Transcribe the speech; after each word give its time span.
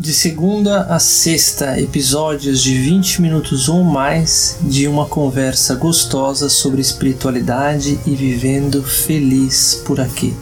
De 0.00 0.14
segunda 0.14 0.84
a 0.84 0.98
sexta, 0.98 1.78
episódios 1.78 2.62
de 2.62 2.72
20 2.72 3.20
minutos 3.20 3.68
ou 3.68 3.84
mais 3.84 4.58
de 4.62 4.88
uma 4.88 5.04
conversa 5.04 5.74
gostosa 5.74 6.48
sobre 6.48 6.80
espiritualidade 6.80 8.00
e 8.06 8.14
vivendo 8.14 8.82
feliz 8.82 9.82
por 9.84 10.00
aqui. 10.00 10.34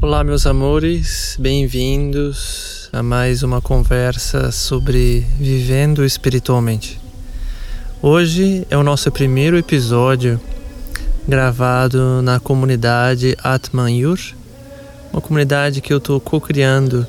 Olá, 0.00 0.24
meus 0.24 0.46
amores, 0.46 1.36
bem-vindos 1.38 2.88
a 2.90 3.02
mais 3.02 3.42
uma 3.42 3.60
conversa 3.60 4.50
sobre 4.50 5.26
vivendo 5.38 6.06
espiritualmente. 6.06 6.98
Hoje 8.00 8.66
é 8.70 8.78
o 8.78 8.82
nosso 8.82 9.12
primeiro 9.12 9.58
episódio 9.58 10.40
gravado 11.28 12.22
na 12.22 12.40
comunidade 12.40 13.36
Atman 13.44 13.94
Yur 13.94 14.37
uma 15.12 15.20
comunidade 15.20 15.80
que 15.80 15.92
eu 15.92 15.98
estou 15.98 16.20
co-criando 16.20 17.06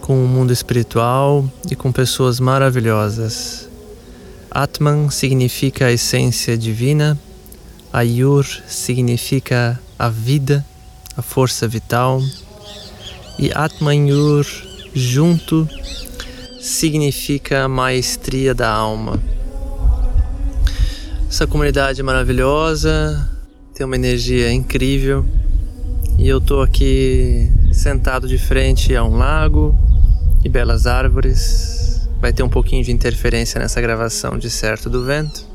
com 0.00 0.24
o 0.24 0.26
mundo 0.26 0.52
espiritual 0.52 1.48
e 1.70 1.76
com 1.76 1.92
pessoas 1.92 2.40
maravilhosas. 2.40 3.68
Atman 4.50 5.10
significa 5.10 5.86
a 5.86 5.92
essência 5.92 6.56
divina, 6.56 7.18
Ayur 7.92 8.44
significa 8.66 9.78
a 9.98 10.08
vida, 10.08 10.64
a 11.16 11.22
força 11.22 11.68
vital, 11.68 12.22
e 13.38 13.52
Atman 13.54 14.08
Yur 14.08 14.46
junto 14.94 15.68
significa 16.60 17.64
a 17.64 17.68
maestria 17.68 18.54
da 18.54 18.68
alma. 18.68 19.20
Essa 21.28 21.46
comunidade 21.46 22.02
maravilhosa 22.02 23.30
tem 23.74 23.84
uma 23.84 23.94
energia 23.94 24.50
incrível 24.50 25.24
e 26.18 26.28
eu 26.28 26.40
tô 26.40 26.60
aqui 26.60 27.48
sentado 27.72 28.26
de 28.26 28.36
frente 28.36 28.94
a 28.96 29.04
um 29.04 29.16
lago 29.16 29.72
e 30.44 30.48
belas 30.48 30.84
árvores. 30.84 32.08
Vai 32.20 32.32
ter 32.32 32.42
um 32.42 32.48
pouquinho 32.48 32.82
de 32.82 32.90
interferência 32.90 33.60
nessa 33.60 33.80
gravação 33.80 34.36
de 34.36 34.50
certo 34.50 34.90
do 34.90 35.04
vento. 35.04 35.46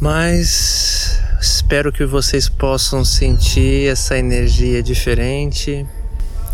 Mas 0.00 1.20
espero 1.40 1.92
que 1.92 2.04
vocês 2.04 2.48
possam 2.48 3.04
sentir 3.04 3.88
essa 3.88 4.18
energia 4.18 4.82
diferente 4.82 5.86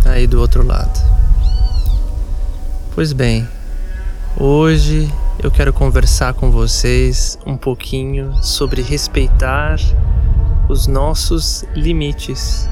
aí 0.04 0.26
do 0.26 0.38
outro 0.38 0.62
lado. 0.62 1.00
Pois 2.94 3.14
bem, 3.14 3.48
hoje 4.38 5.10
eu 5.42 5.50
quero 5.50 5.72
conversar 5.72 6.34
com 6.34 6.50
vocês 6.50 7.38
um 7.46 7.56
pouquinho 7.56 8.34
sobre 8.42 8.82
respeitar 8.82 9.78
os 10.68 10.86
nossos 10.86 11.64
limites. 11.74 12.68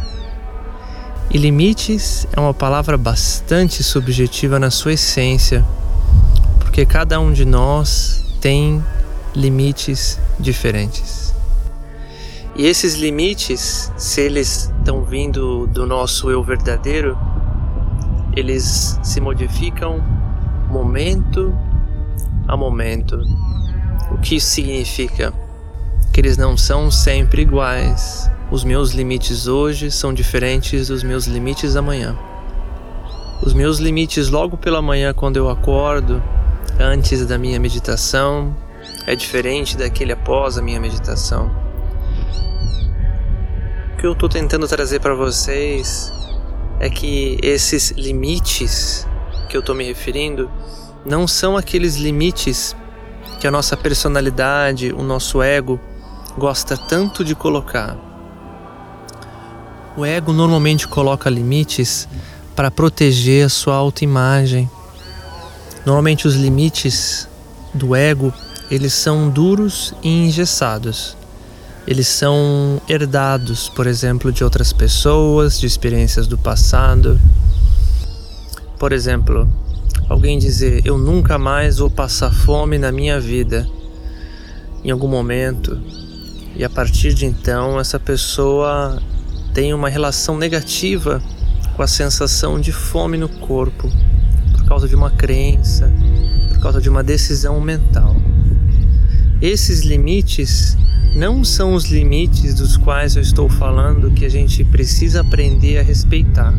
E 1.30 1.38
limites 1.38 2.26
é 2.32 2.40
uma 2.40 2.54
palavra 2.54 2.96
bastante 2.96 3.82
subjetiva 3.82 4.58
na 4.58 4.70
sua 4.70 4.92
essência, 4.92 5.64
porque 6.58 6.84
cada 6.86 7.18
um 7.18 7.32
de 7.32 7.44
nós 7.44 8.24
tem 8.40 8.82
limites 9.34 10.20
diferentes. 10.38 11.34
E 12.56 12.66
esses 12.66 12.94
limites, 12.94 13.92
se 13.96 14.20
eles 14.20 14.72
estão 14.78 15.04
vindo 15.04 15.66
do 15.66 15.86
nosso 15.86 16.30
eu 16.30 16.42
verdadeiro, 16.42 17.18
eles 18.36 18.98
se 19.02 19.20
modificam 19.20 20.02
momento 20.68 21.56
a 22.46 22.56
momento. 22.56 23.20
O 24.10 24.18
que 24.18 24.36
isso 24.36 24.48
significa? 24.48 25.32
Que 26.14 26.20
eles 26.20 26.36
não 26.36 26.56
são 26.56 26.92
sempre 26.92 27.42
iguais. 27.42 28.30
Os 28.48 28.62
meus 28.62 28.92
limites 28.92 29.48
hoje 29.48 29.90
são 29.90 30.14
diferentes 30.14 30.86
dos 30.86 31.02
meus 31.02 31.26
limites 31.26 31.74
amanhã. 31.74 32.16
Os 33.42 33.52
meus 33.52 33.78
limites 33.78 34.30
logo 34.30 34.56
pela 34.56 34.80
manhã 34.80 35.12
quando 35.12 35.38
eu 35.38 35.50
acordo, 35.50 36.22
antes 36.78 37.26
da 37.26 37.36
minha 37.36 37.58
meditação, 37.58 38.56
é 39.08 39.16
diferente 39.16 39.76
daquele 39.76 40.12
após 40.12 40.56
a 40.56 40.62
minha 40.62 40.78
meditação. 40.78 41.50
O 43.92 43.96
que 43.96 44.06
eu 44.06 44.12
estou 44.12 44.28
tentando 44.28 44.68
trazer 44.68 45.00
para 45.00 45.16
vocês 45.16 46.12
é 46.78 46.88
que 46.88 47.38
esses 47.42 47.90
limites 47.90 49.04
que 49.48 49.56
eu 49.56 49.60
estou 49.60 49.74
me 49.74 49.82
referindo 49.82 50.48
não 51.04 51.26
são 51.26 51.56
aqueles 51.56 51.96
limites 51.96 52.76
que 53.40 53.48
a 53.48 53.50
nossa 53.50 53.76
personalidade, 53.76 54.92
o 54.92 55.02
nosso 55.02 55.42
ego 55.42 55.80
gosta 56.36 56.76
tanto 56.76 57.24
de 57.24 57.34
colocar. 57.34 57.96
O 59.96 60.04
ego 60.04 60.32
normalmente 60.32 60.88
coloca 60.88 61.30
limites 61.30 62.08
para 62.56 62.70
proteger 62.70 63.46
a 63.46 63.48
sua 63.48 63.76
autoimagem. 63.76 64.68
Normalmente 65.86 66.26
os 66.26 66.34
limites 66.34 67.28
do 67.72 67.94
ego, 67.94 68.32
eles 68.70 68.92
são 68.92 69.28
duros 69.28 69.94
e 70.02 70.08
engessados. 70.08 71.16
Eles 71.86 72.08
são 72.08 72.80
herdados, 72.88 73.68
por 73.68 73.86
exemplo, 73.86 74.32
de 74.32 74.42
outras 74.42 74.72
pessoas, 74.72 75.60
de 75.60 75.66
experiências 75.66 76.26
do 76.26 76.38
passado. 76.38 77.20
Por 78.78 78.92
exemplo, 78.92 79.46
alguém 80.08 80.38
dizer: 80.38 80.80
"Eu 80.84 80.96
nunca 80.96 81.38
mais 81.38 81.78
vou 81.78 81.90
passar 81.90 82.32
fome 82.32 82.78
na 82.78 82.90
minha 82.90 83.20
vida". 83.20 83.68
Em 84.82 84.90
algum 84.90 85.08
momento, 85.08 85.78
e 86.56 86.62
a 86.62 86.70
partir 86.70 87.14
de 87.14 87.26
então, 87.26 87.80
essa 87.80 87.98
pessoa 87.98 89.02
tem 89.52 89.74
uma 89.74 89.88
relação 89.88 90.38
negativa 90.38 91.20
com 91.74 91.82
a 91.82 91.86
sensação 91.86 92.60
de 92.60 92.70
fome 92.70 93.16
no 93.16 93.28
corpo, 93.28 93.90
por 94.52 94.64
causa 94.64 94.88
de 94.88 94.94
uma 94.94 95.10
crença, 95.10 95.92
por 96.50 96.60
causa 96.60 96.80
de 96.80 96.88
uma 96.88 97.02
decisão 97.02 97.60
mental. 97.60 98.14
Esses 99.42 99.80
limites 99.80 100.76
não 101.16 101.44
são 101.44 101.74
os 101.74 101.86
limites 101.86 102.54
dos 102.54 102.76
quais 102.76 103.16
eu 103.16 103.22
estou 103.22 103.48
falando 103.48 104.12
que 104.12 104.24
a 104.24 104.30
gente 104.30 104.64
precisa 104.64 105.22
aprender 105.22 105.78
a 105.78 105.82
respeitar. 105.82 106.54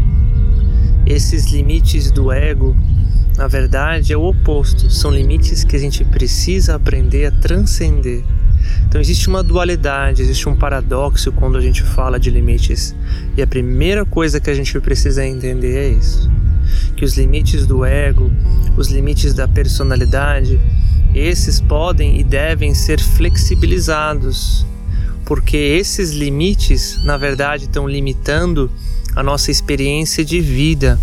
Esses 1.06 1.46
limites 1.52 2.12
do 2.12 2.32
ego, 2.32 2.76
na 3.38 3.48
verdade, 3.48 4.12
é 4.12 4.18
o 4.18 4.24
oposto, 4.24 4.90
são 4.92 5.10
limites 5.10 5.64
que 5.64 5.76
a 5.76 5.80
gente 5.80 6.04
precisa 6.04 6.76
aprender 6.76 7.28
a 7.28 7.32
transcender 7.32 8.24
então 8.88 9.02
existe 9.02 9.28
uma 9.28 9.44
dualidade, 9.44 10.22
existe 10.22 10.48
um 10.48 10.56
paradoxo 10.56 11.32
quando 11.32 11.58
a 11.58 11.62
gente 11.62 11.84
fala 11.84 12.20
de 12.20 12.30
limites. 12.30 12.96
E 13.36 13.42
a 13.42 13.48
primeira 13.48 14.06
coisa 14.06 14.40
que 14.40 14.50
a 14.50 14.54
gente 14.54 14.80
precisa 14.80 15.26
entender 15.26 15.76
é 15.76 15.90
isso: 15.90 16.32
que 16.96 17.04
os 17.04 17.18
limites 17.18 17.68
do 17.68 17.84
ego, 17.84 18.32
os 18.78 18.90
limites 18.90 19.34
da 19.34 19.48
personalidade, 19.48 20.60
esses 21.14 21.60
podem 21.60 22.20
e 22.20 22.24
devem 22.24 22.74
ser 22.74 23.00
flexibilizados, 23.02 24.66
porque 25.26 25.58
esses 25.58 26.12
limites, 26.12 27.04
na 27.04 27.18
verdade, 27.18 27.66
estão 27.66 27.88
limitando 27.88 28.72
a 29.16 29.24
nossa 29.24 29.50
experiência 29.50 30.24
de 30.24 30.40
vida, 30.42 31.00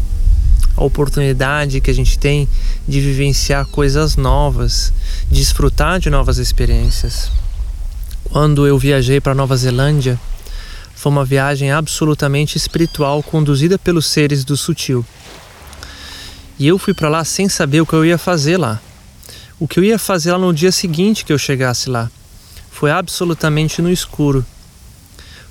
a 0.76 0.84
oportunidade 0.84 1.80
que 1.80 1.90
a 1.90 1.94
gente 1.94 2.18
tem 2.18 2.48
de 2.86 3.00
vivenciar 3.00 3.66
coisas 3.66 4.16
novas, 4.16 4.92
desfrutar 5.30 5.98
de 5.98 6.08
novas 6.08 6.38
experiências. 6.38 7.41
Quando 8.32 8.66
eu 8.66 8.78
viajei 8.78 9.20
para 9.20 9.34
Nova 9.34 9.54
Zelândia, 9.54 10.18
foi 10.94 11.12
uma 11.12 11.22
viagem 11.22 11.70
absolutamente 11.70 12.56
espiritual 12.56 13.22
conduzida 13.22 13.78
pelos 13.78 14.06
seres 14.06 14.42
do 14.42 14.56
sutil. 14.56 15.04
E 16.58 16.66
eu 16.66 16.78
fui 16.78 16.94
para 16.94 17.10
lá 17.10 17.26
sem 17.26 17.46
saber 17.46 17.82
o 17.82 17.86
que 17.86 17.92
eu 17.92 18.06
ia 18.06 18.16
fazer 18.16 18.56
lá. 18.56 18.80
O 19.60 19.68
que 19.68 19.78
eu 19.78 19.84
ia 19.84 19.98
fazer 19.98 20.32
lá 20.32 20.38
no 20.38 20.50
dia 20.50 20.72
seguinte 20.72 21.26
que 21.26 21.32
eu 21.32 21.36
chegasse 21.36 21.90
lá. 21.90 22.10
Foi 22.70 22.90
absolutamente 22.90 23.82
no 23.82 23.90
escuro. 23.90 24.42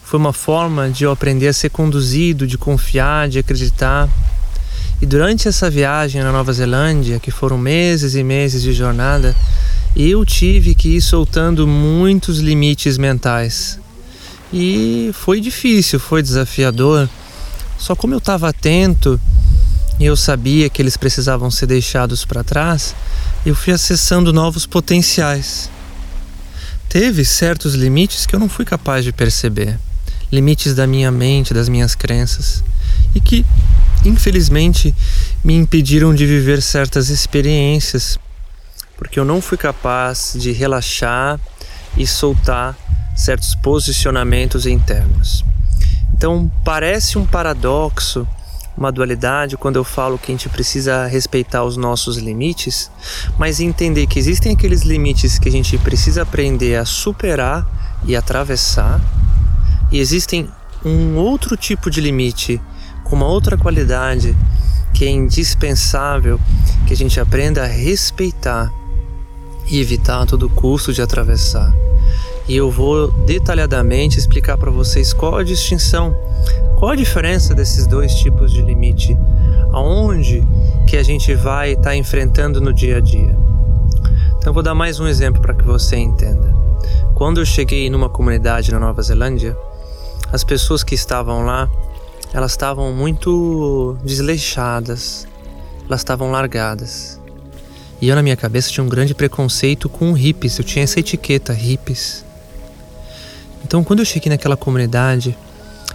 Foi 0.04 0.20
uma 0.20 0.34
forma 0.34 0.90
de 0.90 1.04
eu 1.04 1.12
aprender 1.12 1.50
a 1.50 1.54
ser 1.54 1.70
conduzido, 1.70 2.48
de 2.48 2.58
confiar, 2.58 3.30
de 3.30 3.38
acreditar. 3.38 4.10
E 5.00 5.06
durante 5.06 5.48
essa 5.48 5.70
viagem 5.70 6.24
na 6.24 6.32
Nova 6.32 6.52
Zelândia, 6.52 7.20
que 7.20 7.30
foram 7.30 7.60
meses 7.60 8.16
e 8.16 8.24
meses 8.24 8.64
de 8.64 8.74
jornada, 8.74 9.36
eu 9.96 10.26
tive 10.26 10.74
que 10.74 10.96
ir 10.96 11.02
soltando 11.02 11.68
muitos 11.68 12.40
limites 12.40 12.98
mentais. 12.98 13.80
E 14.54 15.12
foi 15.14 15.40
difícil, 15.40 16.00
foi 16.00 16.22
desafiador. 16.22 17.10
Só 17.78 17.96
como 17.96 18.14
eu 18.14 18.20
estava 18.20 18.50
atento 18.50 19.20
e 20.00 20.06
eu 20.06 20.16
sabia 20.16 20.70
que 20.70 20.82
eles 20.82 20.98
precisavam 20.98 21.52
ser 21.52 21.68
deixados 21.68 22.26
para 22.26 22.44
trás, 22.44 22.96
eu 23.46 23.56
fui 23.56 23.74
acessando 23.74 24.34
novos 24.34 24.66
potenciais. 24.66 25.70
Teve 26.90 27.24
certos 27.24 27.74
limites 27.74 28.26
que 28.26 28.36
eu 28.36 28.40
não 28.40 28.50
fui 28.50 28.66
capaz 28.66 29.04
de 29.06 29.12
perceber, 29.12 29.80
limites 30.32 30.74
da 30.76 30.88
minha 30.88 31.12
mente, 31.12 31.54
das 31.54 31.70
minhas 31.70 31.96
crenças, 31.96 32.64
e 33.16 33.22
que, 33.22 33.46
infelizmente, 34.04 34.94
me 35.44 35.54
impediram 35.54 36.14
de 36.14 36.26
viver 36.26 36.62
certas 36.62 37.10
experiências 37.10 38.18
porque 39.02 39.20
eu 39.20 39.26
não 39.26 39.42
fui 39.42 39.58
capaz 39.58 40.36
de 40.38 40.52
relaxar 40.52 41.40
e 41.98 42.06
soltar 42.06 42.78
certos 43.16 43.56
posicionamentos 43.56 44.68
internos. 44.68 45.44
Então 46.14 46.52
parece 46.64 47.18
um 47.18 47.26
paradoxo, 47.26 48.28
uma 48.78 48.92
dualidade 48.92 49.58
quando 49.58 49.78
eu 49.78 49.84
falo 49.84 50.20
que 50.20 50.32
a 50.32 50.36
gente 50.36 50.48
precisa 50.50 51.08
respeitar 51.08 51.64
os 51.64 51.78
nossos 51.78 52.18
limites, 52.18 52.92
mas 53.40 53.60
entender 53.60 54.06
que 54.06 54.20
existem 54.20 54.54
aqueles 54.54 54.84
limites 54.84 55.40
que 55.40 55.50
a 55.50 55.52
gente 55.52 55.80
precisa 55.80 56.22
aprender 56.22 56.76
a 56.76 56.86
superar 56.86 57.68
e 58.06 58.16
atravessar, 58.16 59.02
e 59.92 60.00
existem 60.00 60.48
um 60.86 61.16
outro 61.16 61.58
tipo 61.58 61.90
de 61.90 62.00
limite 62.00 62.62
com 63.04 63.16
uma 63.16 63.26
outra 63.26 63.58
qualidade 63.58 64.38
que 64.94 65.06
é 65.06 65.10
indispensável 65.10 66.40
que 66.86 66.94
a 66.94 66.98
gente 66.98 67.20
aprenda 67.20 67.64
a 67.64 67.68
respeitar 67.68 68.72
e 69.72 69.80
evitar 69.80 70.22
a 70.22 70.26
todo 70.26 70.50
custo 70.50 70.92
de 70.92 71.02
atravessar. 71.02 71.74
E 72.48 72.58
eu 72.58 72.70
vou 72.70 73.10
detalhadamente 73.10 74.20
explicar 74.20 74.58
para 74.58 74.70
vocês 74.70 75.14
qual 75.14 75.38
a 75.38 75.44
distinção, 75.44 76.14
qual 76.78 76.92
a 76.92 76.96
diferença 76.96 77.56
desses 77.56 77.88
dois 77.88 78.14
tipos 78.16 78.52
de 78.52 78.62
limite, 78.62 79.18
aonde 79.72 80.46
que 80.86 80.98
a 80.98 81.04
gente 81.04 81.34
vai 81.34 81.72
estar 81.72 81.84
tá 81.84 81.96
enfrentando 81.96 82.60
no 82.60 82.74
dia 82.74 82.98
a 82.98 83.00
dia. 83.00 83.34
Então 84.38 84.50
eu 84.50 84.54
vou 84.54 84.62
dar 84.62 84.76
mais 84.76 85.00
um 85.00 85.08
exemplo 85.08 85.42
para 85.42 85.54
que 85.54 85.64
você 85.64 85.96
entenda. 85.96 86.54
Quando 87.16 87.40
eu 87.40 87.46
cheguei 87.46 87.90
numa 87.90 88.10
comunidade 88.10 88.74
na 88.74 88.80
Nova 88.80 89.02
Zelândia, 89.02 89.56
as 90.34 90.44
pessoas 90.44 90.84
que 90.84 90.96
estavam 90.96 91.46
lá, 91.46 91.70
elas 92.34 92.52
estavam 92.52 92.92
muito 92.92 93.96
desleixadas, 94.04 95.26
elas 95.88 96.02
estavam 96.02 96.30
largadas. 96.30 97.21
E 98.02 98.10
eu 98.10 98.16
na 98.16 98.24
minha 98.24 98.36
cabeça 98.36 98.72
tinha 98.72 98.84
um 98.84 98.90
grande 98.90 99.14
preconceito 99.14 99.88
com 99.88 100.12
hippies, 100.12 100.58
eu 100.58 100.64
tinha 100.64 100.84
essa 100.84 101.00
etiqueta, 101.00 101.54
hippies. 101.54 102.26
Então 103.64 103.84
quando 103.84 104.00
eu 104.00 104.06
cheguei 104.06 104.32
naquela 104.32 104.58
comunidade, 104.58 105.38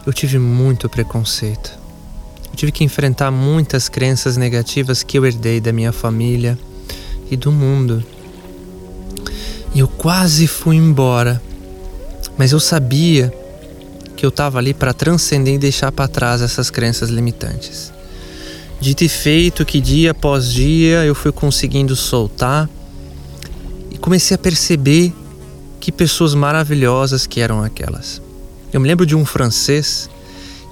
eu 0.06 0.12
tive 0.12 0.38
muito 0.38 0.88
preconceito. 0.88 1.76
Eu 2.49 2.56
tive 2.56 2.70
que 2.70 2.85
enfrentar 2.85 3.32
muitas 3.32 3.88
crenças 3.88 4.37
negativas 4.37 5.03
que 5.03 5.19
eu 5.19 5.26
herdei 5.26 5.61
da 5.61 5.73
minha 5.73 5.93
família 5.93 6.56
e 7.29 7.37
do 7.37 7.50
mundo. 7.50 8.05
E 9.75 9.81
eu 9.81 9.88
quase 9.88 10.47
fui 10.47 10.76
embora, 10.76 11.43
mas 12.38 12.52
eu 12.52 12.61
sabia 12.61 13.35
que 14.17 14.25
eu 14.25 14.31
estava 14.31 14.59
ali 14.59 14.73
para 14.73 14.94
transcender 14.94 15.55
e 15.55 15.59
deixar 15.59 15.91
para 15.91 16.09
trás 16.09 16.41
essas 16.41 16.70
crenças 16.70 17.11
limitantes. 17.11 17.93
Dito 18.81 19.05
e 19.05 19.08
feito 19.08 19.64
que 19.64 19.81
dia 19.81 20.11
após 20.11 20.52
dia 20.52 21.05
eu 21.05 21.14
fui 21.14 21.32
conseguindo 21.32 21.96
soltar 21.96 22.69
e 23.90 23.96
comecei 23.99 24.34
a 24.34 24.38
perceber 24.38 25.12
que 25.81 25.90
pessoas 25.90 26.34
maravilhosas 26.34 27.26
que 27.26 27.40
eram 27.40 27.62
aquelas. 27.62 28.20
Eu 28.73 28.81
me 28.81 28.87
lembro 28.88 29.06
de 29.06 29.17
um 29.17 29.25
francês 29.25 30.11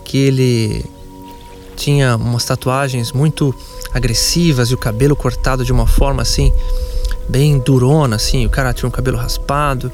que 0.04 0.18
ele 0.18 0.84
tinha 1.76 2.16
umas 2.16 2.44
tatuagens 2.44 3.12
muito 3.12 3.54
agressivas 3.92 4.70
e 4.70 4.74
o 4.74 4.78
cabelo 4.78 5.16
cortado 5.16 5.64
de 5.64 5.72
uma 5.72 5.86
forma 5.86 6.22
assim 6.22 6.52
bem 7.28 7.58
durona 7.58 8.16
assim, 8.16 8.44
o 8.46 8.50
cara 8.50 8.72
tinha 8.72 8.88
um 8.88 8.92
cabelo 8.92 9.16
raspado. 9.16 9.90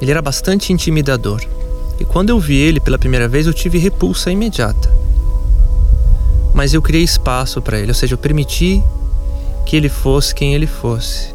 Ele 0.00 0.10
era 0.10 0.22
bastante 0.22 0.72
intimidador. 0.72 1.42
E 1.98 2.04
quando 2.04 2.30
eu 2.30 2.38
vi 2.38 2.56
ele 2.56 2.78
pela 2.78 2.98
primeira 2.98 3.26
vez, 3.26 3.46
eu 3.46 3.52
tive 3.52 3.78
repulsa 3.78 4.30
imediata. 4.30 4.90
Mas 6.58 6.74
eu 6.74 6.82
criei 6.82 7.04
espaço 7.04 7.62
para 7.62 7.78
ele, 7.78 7.92
ou 7.92 7.94
seja, 7.94 8.14
eu 8.14 8.18
permiti 8.18 8.82
que 9.64 9.76
ele 9.76 9.88
fosse 9.88 10.34
quem 10.34 10.56
ele 10.56 10.66
fosse. 10.66 11.32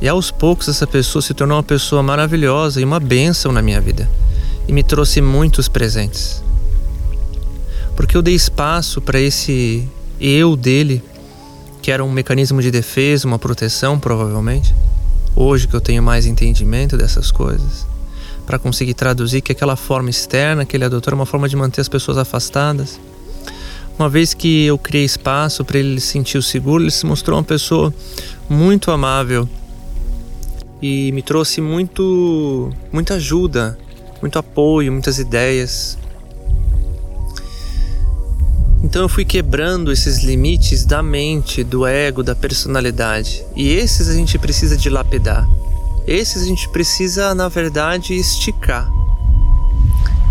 E 0.00 0.08
aos 0.08 0.32
poucos 0.32 0.66
essa 0.66 0.84
pessoa 0.84 1.22
se 1.22 1.32
tornou 1.32 1.56
uma 1.56 1.62
pessoa 1.62 2.02
maravilhosa 2.02 2.80
e 2.80 2.84
uma 2.84 2.98
bênção 2.98 3.52
na 3.52 3.62
minha 3.62 3.80
vida. 3.80 4.10
E 4.66 4.72
me 4.72 4.82
trouxe 4.82 5.20
muitos 5.20 5.68
presentes. 5.68 6.42
Porque 7.94 8.16
eu 8.16 8.20
dei 8.20 8.34
espaço 8.34 9.00
para 9.00 9.20
esse 9.20 9.88
eu 10.20 10.56
dele, 10.56 11.04
que 11.80 11.92
era 11.92 12.02
um 12.02 12.10
mecanismo 12.10 12.60
de 12.60 12.72
defesa, 12.72 13.28
uma 13.28 13.38
proteção, 13.38 13.96
provavelmente. 13.96 14.74
Hoje 15.36 15.68
que 15.68 15.76
eu 15.76 15.80
tenho 15.80 16.02
mais 16.02 16.26
entendimento 16.26 16.96
dessas 16.96 17.30
coisas 17.30 17.86
para 18.44 18.58
conseguir 18.58 18.94
traduzir 18.94 19.40
que 19.40 19.52
aquela 19.52 19.76
forma 19.76 20.10
externa 20.10 20.64
que 20.64 20.76
ele 20.76 20.84
adotou 20.84 21.10
era 21.10 21.14
uma 21.14 21.26
forma 21.26 21.48
de 21.48 21.54
manter 21.54 21.80
as 21.80 21.88
pessoas 21.88 22.18
afastadas. 22.18 22.98
Uma 23.98 24.10
vez 24.10 24.34
que 24.34 24.66
eu 24.66 24.76
criei 24.76 25.04
espaço 25.04 25.64
para 25.64 25.78
ele 25.78 25.98
se 26.00 26.08
sentir 26.08 26.42
seguro, 26.42 26.82
ele 26.82 26.90
se 26.90 27.06
mostrou 27.06 27.38
uma 27.38 27.44
pessoa 27.44 27.92
muito 28.48 28.90
amável 28.90 29.48
e 30.82 31.10
me 31.12 31.22
trouxe 31.22 31.62
muito 31.62 32.70
muita 32.92 33.14
ajuda, 33.14 33.78
muito 34.20 34.38
apoio, 34.38 34.92
muitas 34.92 35.18
ideias. 35.18 35.96
Então 38.84 39.02
eu 39.02 39.08
fui 39.08 39.24
quebrando 39.24 39.90
esses 39.90 40.22
limites 40.22 40.84
da 40.84 41.02
mente, 41.02 41.64
do 41.64 41.86
ego, 41.86 42.22
da 42.22 42.34
personalidade. 42.34 43.44
E 43.56 43.68
esses 43.72 44.08
a 44.08 44.14
gente 44.14 44.38
precisa 44.38 44.76
dilapidar. 44.76 45.48
Esses 46.06 46.42
a 46.42 46.46
gente 46.46 46.68
precisa, 46.68 47.34
na 47.34 47.48
verdade, 47.48 48.14
esticar. 48.14 48.88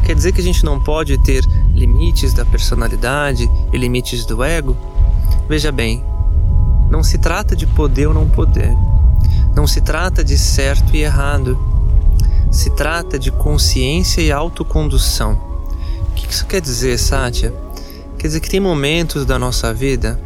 Quer 0.05 0.15
dizer 0.15 0.31
que 0.31 0.39
a 0.39 0.43
gente 0.43 0.63
não 0.63 0.79
pode 0.79 1.17
ter 1.17 1.43
limites 1.75 2.33
da 2.33 2.45
personalidade 2.45 3.49
e 3.71 3.77
limites 3.77 4.25
do 4.25 4.43
ego? 4.43 4.75
Veja 5.47 5.71
bem, 5.71 6.03
não 6.89 7.03
se 7.03 7.17
trata 7.17 7.55
de 7.55 7.67
poder 7.67 8.07
ou 8.07 8.13
não 8.13 8.27
poder. 8.27 8.73
Não 9.55 9.67
se 9.67 9.81
trata 9.81 10.23
de 10.23 10.37
certo 10.37 10.95
e 10.95 11.03
errado. 11.03 11.59
Se 12.51 12.69
trata 12.71 13.19
de 13.19 13.31
consciência 13.31 14.21
e 14.21 14.31
autocondução. 14.31 15.33
O 16.09 16.13
que 16.15 16.31
isso 16.31 16.45
quer 16.45 16.61
dizer, 16.61 16.97
Sátia? 16.97 17.53
Quer 18.17 18.27
dizer 18.27 18.39
que 18.39 18.49
tem 18.49 18.59
momentos 18.59 19.25
da 19.25 19.37
nossa 19.37 19.73
vida 19.73 20.19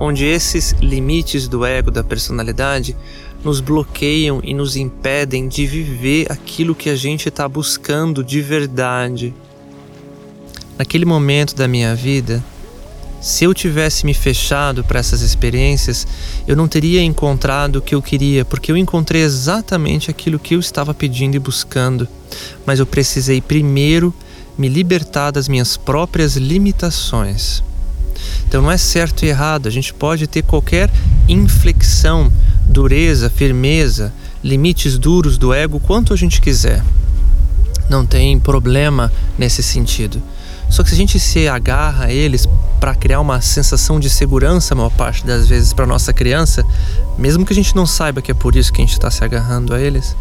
onde 0.00 0.24
esses 0.24 0.72
limites 0.80 1.46
do 1.46 1.62
ego, 1.62 1.90
da 1.90 2.02
personalidade, 2.02 2.96
nos 3.44 3.60
bloqueiam 3.60 4.40
e 4.42 4.54
nos 4.54 4.74
impedem 4.74 5.46
de 5.46 5.66
viver 5.66 6.32
aquilo 6.32 6.74
que 6.74 6.88
a 6.88 6.96
gente 6.96 7.28
está 7.28 7.46
buscando 7.46 8.24
de 8.24 8.40
verdade. 8.40 9.34
Naquele 10.80 11.04
momento 11.04 11.54
da 11.54 11.68
minha 11.68 11.94
vida, 11.94 12.42
se 13.20 13.44
eu 13.44 13.52
tivesse 13.52 14.06
me 14.06 14.14
fechado 14.14 14.82
para 14.82 14.98
essas 14.98 15.20
experiências, 15.20 16.06
eu 16.48 16.56
não 16.56 16.66
teria 16.66 17.02
encontrado 17.02 17.76
o 17.76 17.82
que 17.82 17.94
eu 17.94 18.00
queria, 18.00 18.46
porque 18.46 18.72
eu 18.72 18.78
encontrei 18.78 19.20
exatamente 19.20 20.10
aquilo 20.10 20.38
que 20.38 20.54
eu 20.54 20.58
estava 20.58 20.94
pedindo 20.94 21.36
e 21.36 21.38
buscando. 21.38 22.08
Mas 22.64 22.78
eu 22.78 22.86
precisei 22.86 23.42
primeiro 23.42 24.14
me 24.56 24.70
libertar 24.70 25.32
das 25.32 25.48
minhas 25.50 25.76
próprias 25.76 26.36
limitações. 26.36 27.62
Então 28.48 28.62
não 28.62 28.70
é 28.70 28.78
certo 28.78 29.26
e 29.26 29.28
errado, 29.28 29.66
a 29.66 29.70
gente 29.70 29.92
pode 29.92 30.26
ter 30.26 30.42
qualquer 30.44 30.90
inflexão 31.28 32.32
dureza, 32.64 33.28
firmeza, 33.28 34.14
limites 34.42 34.96
duros 34.96 35.36
do 35.36 35.52
ego 35.52 35.78
quanto 35.78 36.14
a 36.14 36.16
gente 36.16 36.40
quiser. 36.40 36.82
Não 37.90 38.06
tem 38.06 38.40
problema 38.40 39.12
nesse 39.36 39.62
sentido. 39.62 40.22
Só 40.70 40.82
que 40.82 40.88
se 40.88 40.94
a 40.94 40.98
gente 40.98 41.18
se 41.18 41.48
agarra 41.48 42.06
a 42.06 42.12
eles 42.12 42.48
para 42.78 42.94
criar 42.94 43.20
uma 43.20 43.40
sensação 43.40 44.00
de 44.00 44.08
segurança, 44.08 44.74
maior 44.74 44.90
parte 44.90 45.26
das 45.26 45.46
vezes, 45.48 45.72
para 45.72 45.84
nossa 45.84 46.12
criança, 46.12 46.64
mesmo 47.18 47.44
que 47.44 47.52
a 47.52 47.56
gente 47.56 47.76
não 47.76 47.84
saiba 47.84 48.22
que 48.22 48.30
é 48.30 48.34
por 48.34 48.56
isso 48.56 48.72
que 48.72 48.80
a 48.80 48.84
gente 48.84 48.94
está 48.94 49.10
se 49.10 49.22
agarrando 49.22 49.74
a 49.74 49.80
eles, 49.80 50.16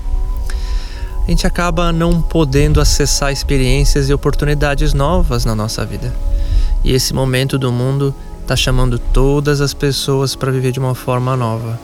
a 1.25 1.29
gente 1.29 1.45
acaba 1.45 1.93
não 1.93 2.21
podendo 2.21 2.81
acessar 2.81 3.31
experiências 3.31 4.09
e 4.09 4.13
oportunidades 4.13 4.93
novas 4.93 5.45
na 5.45 5.55
nossa 5.55 5.85
vida. 5.85 6.13
E 6.83 6.91
esse 6.91 7.13
momento 7.13 7.57
do 7.57 7.71
mundo 7.71 8.13
está 8.41 8.55
chamando 8.55 8.97
todas 8.97 9.61
as 9.61 9.73
pessoas 9.73 10.35
para 10.35 10.51
viver 10.51 10.71
de 10.71 10.79
uma 10.79 10.95
forma 10.95 11.37
nova 11.37 11.79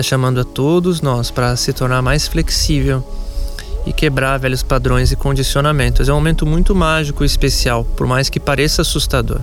está 0.00 0.02
chamando 0.02 0.40
a 0.40 0.44
todos 0.44 1.02
nós 1.02 1.30
para 1.30 1.54
se 1.56 1.72
tornar 1.72 2.00
mais 2.00 2.26
flexível 2.26 3.04
e 3.86 3.92
quebrar 3.92 4.38
velhos 4.38 4.62
padrões 4.62 5.10
e 5.10 5.16
condicionamentos. 5.16 6.08
É 6.08 6.12
um 6.12 6.16
momento 6.16 6.46
muito 6.46 6.74
mágico 6.74 7.22
e 7.22 7.26
especial, 7.26 7.84
por 7.84 8.06
mais 8.06 8.28
que 8.28 8.38
pareça 8.38 8.82
assustador. 8.82 9.40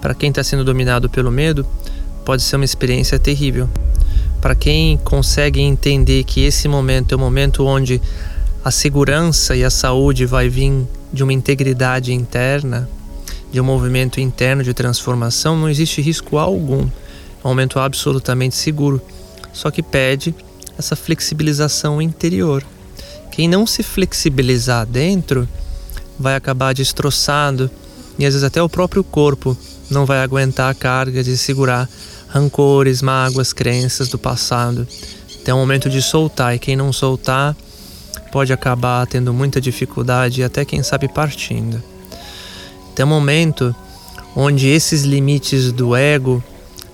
Para 0.00 0.14
quem 0.14 0.30
está 0.30 0.42
sendo 0.42 0.64
dominado 0.64 1.08
pelo 1.08 1.30
medo, 1.30 1.66
pode 2.24 2.42
ser 2.42 2.56
uma 2.56 2.64
experiência 2.64 3.18
terrível. 3.18 3.68
Para 4.40 4.54
quem 4.54 4.96
consegue 4.98 5.60
entender 5.60 6.24
que 6.24 6.40
esse 6.44 6.66
momento 6.66 7.12
é 7.12 7.16
o 7.16 7.18
momento 7.18 7.64
onde 7.64 8.00
a 8.64 8.70
segurança 8.70 9.54
e 9.56 9.64
a 9.64 9.70
saúde 9.70 10.26
vai 10.26 10.48
vir 10.48 10.86
de 11.12 11.22
uma 11.22 11.32
integridade 11.32 12.12
interna, 12.12 12.88
de 13.52 13.60
um 13.60 13.64
movimento 13.64 14.20
interno 14.20 14.62
de 14.62 14.72
transformação, 14.72 15.56
não 15.56 15.68
existe 15.68 16.00
risco 16.00 16.38
algum. 16.38 16.82
É 16.82 17.46
um 17.46 17.48
momento 17.48 17.78
absolutamente 17.78 18.54
seguro 18.54 19.00
só 19.52 19.70
que 19.70 19.82
pede 19.82 20.34
essa 20.78 20.96
flexibilização 20.96 22.00
interior. 22.00 22.64
Quem 23.32 23.48
não 23.48 23.66
se 23.66 23.82
flexibilizar 23.82 24.86
dentro 24.86 25.48
vai 26.18 26.36
acabar 26.36 26.74
destroçado 26.74 27.70
e 28.18 28.26
às 28.26 28.34
vezes 28.34 28.44
até 28.44 28.62
o 28.62 28.68
próprio 28.68 29.02
corpo 29.02 29.56
não 29.90 30.04
vai 30.04 30.22
aguentar 30.22 30.70
a 30.70 30.74
carga 30.74 31.24
de 31.24 31.36
segurar 31.38 31.88
rancores, 32.28 33.00
mágoas, 33.00 33.52
crenças 33.54 34.08
do 34.08 34.18
passado. 34.18 34.86
Então 35.40 35.56
é 35.56 35.58
um 35.58 35.62
momento 35.62 35.88
de 35.88 36.02
soltar 36.02 36.54
e 36.54 36.58
quem 36.58 36.76
não 36.76 36.92
soltar 36.92 37.56
pode 38.30 38.52
acabar 38.52 39.06
tendo 39.06 39.32
muita 39.32 39.62
dificuldade 39.62 40.42
e 40.42 40.44
até 40.44 40.62
quem 40.64 40.82
sabe 40.82 41.08
partindo. 41.08 41.82
Tem 42.94 43.04
um 43.04 43.08
momento 43.08 43.74
onde 44.36 44.68
esses 44.68 45.04
limites 45.04 45.72
do 45.72 45.96
ego, 45.96 46.44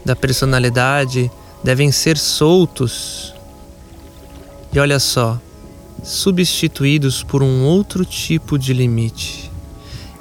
da 0.04 0.14
personalidade, 0.14 1.30
devem 1.64 1.90
ser 1.90 2.16
soltos. 2.16 3.35
E 4.73 4.78
olha 4.78 5.00
só, 5.00 5.40
substituídos 6.02 7.23
por 7.23 7.43
um 7.43 7.64
outro 7.64 8.05
tipo 8.05 8.59
de 8.59 8.73
limite. 8.73 9.50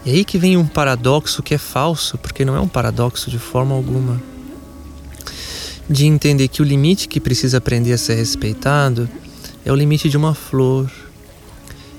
E 0.05 0.11
aí 0.11 0.25
que 0.25 0.37
vem 0.37 0.55
um 0.55 0.65
paradoxo 0.65 1.43
que 1.43 1.53
é 1.53 1.57
falso, 1.57 2.17
porque 2.17 2.45
não 2.45 2.55
é 2.55 2.59
um 2.59 2.67
paradoxo 2.67 3.29
de 3.29 3.37
forma 3.37 3.75
alguma. 3.75 4.21
De 5.89 6.05
entender 6.05 6.47
que 6.47 6.61
o 6.61 6.65
limite 6.65 7.07
que 7.07 7.19
precisa 7.19 7.57
aprender 7.57 7.93
a 7.93 7.97
ser 7.97 8.15
respeitado 8.15 9.09
é 9.65 9.71
o 9.71 9.75
limite 9.75 10.09
de 10.09 10.17
uma 10.17 10.33
flor, 10.33 10.91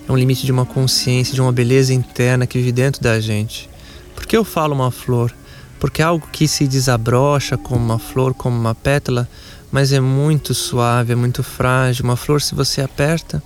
é 0.09 0.13
um 0.13 0.17
limite 0.17 0.47
de 0.47 0.53
uma 0.53 0.65
consciência, 0.65 1.35
de 1.35 1.41
uma 1.41 1.53
beleza 1.53 1.93
interna 1.93 2.47
que 2.47 2.59
vive 2.59 2.73
dentro 2.73 3.03
da 3.03 3.21
gente. 3.21 3.69
Por 4.15 4.27
que 4.27 4.37
eu 4.37 4.43
falo 4.43 4.75
uma 4.75 4.91
flor? 4.91 5.35
Porque 5.79 6.01
é 6.01 6.05
algo 6.05 6.27
que 6.33 6.49
se 6.49 6.67
desabrocha 6.67 7.59
como 7.59 7.85
uma 7.85 7.99
flor, 7.99 8.33
como 8.33 8.59
uma 8.59 8.75
pétala, 8.75 9.29
mas 9.71 9.93
é 9.93 10.01
muito 10.01 10.55
suave, 10.55 11.13
é 11.13 11.15
muito 11.15 11.43
frágil. 11.43 12.05
Uma 12.05 12.17
flor, 12.17 12.41
se 12.41 12.55
você 12.55 12.81
aperta, 12.81 13.43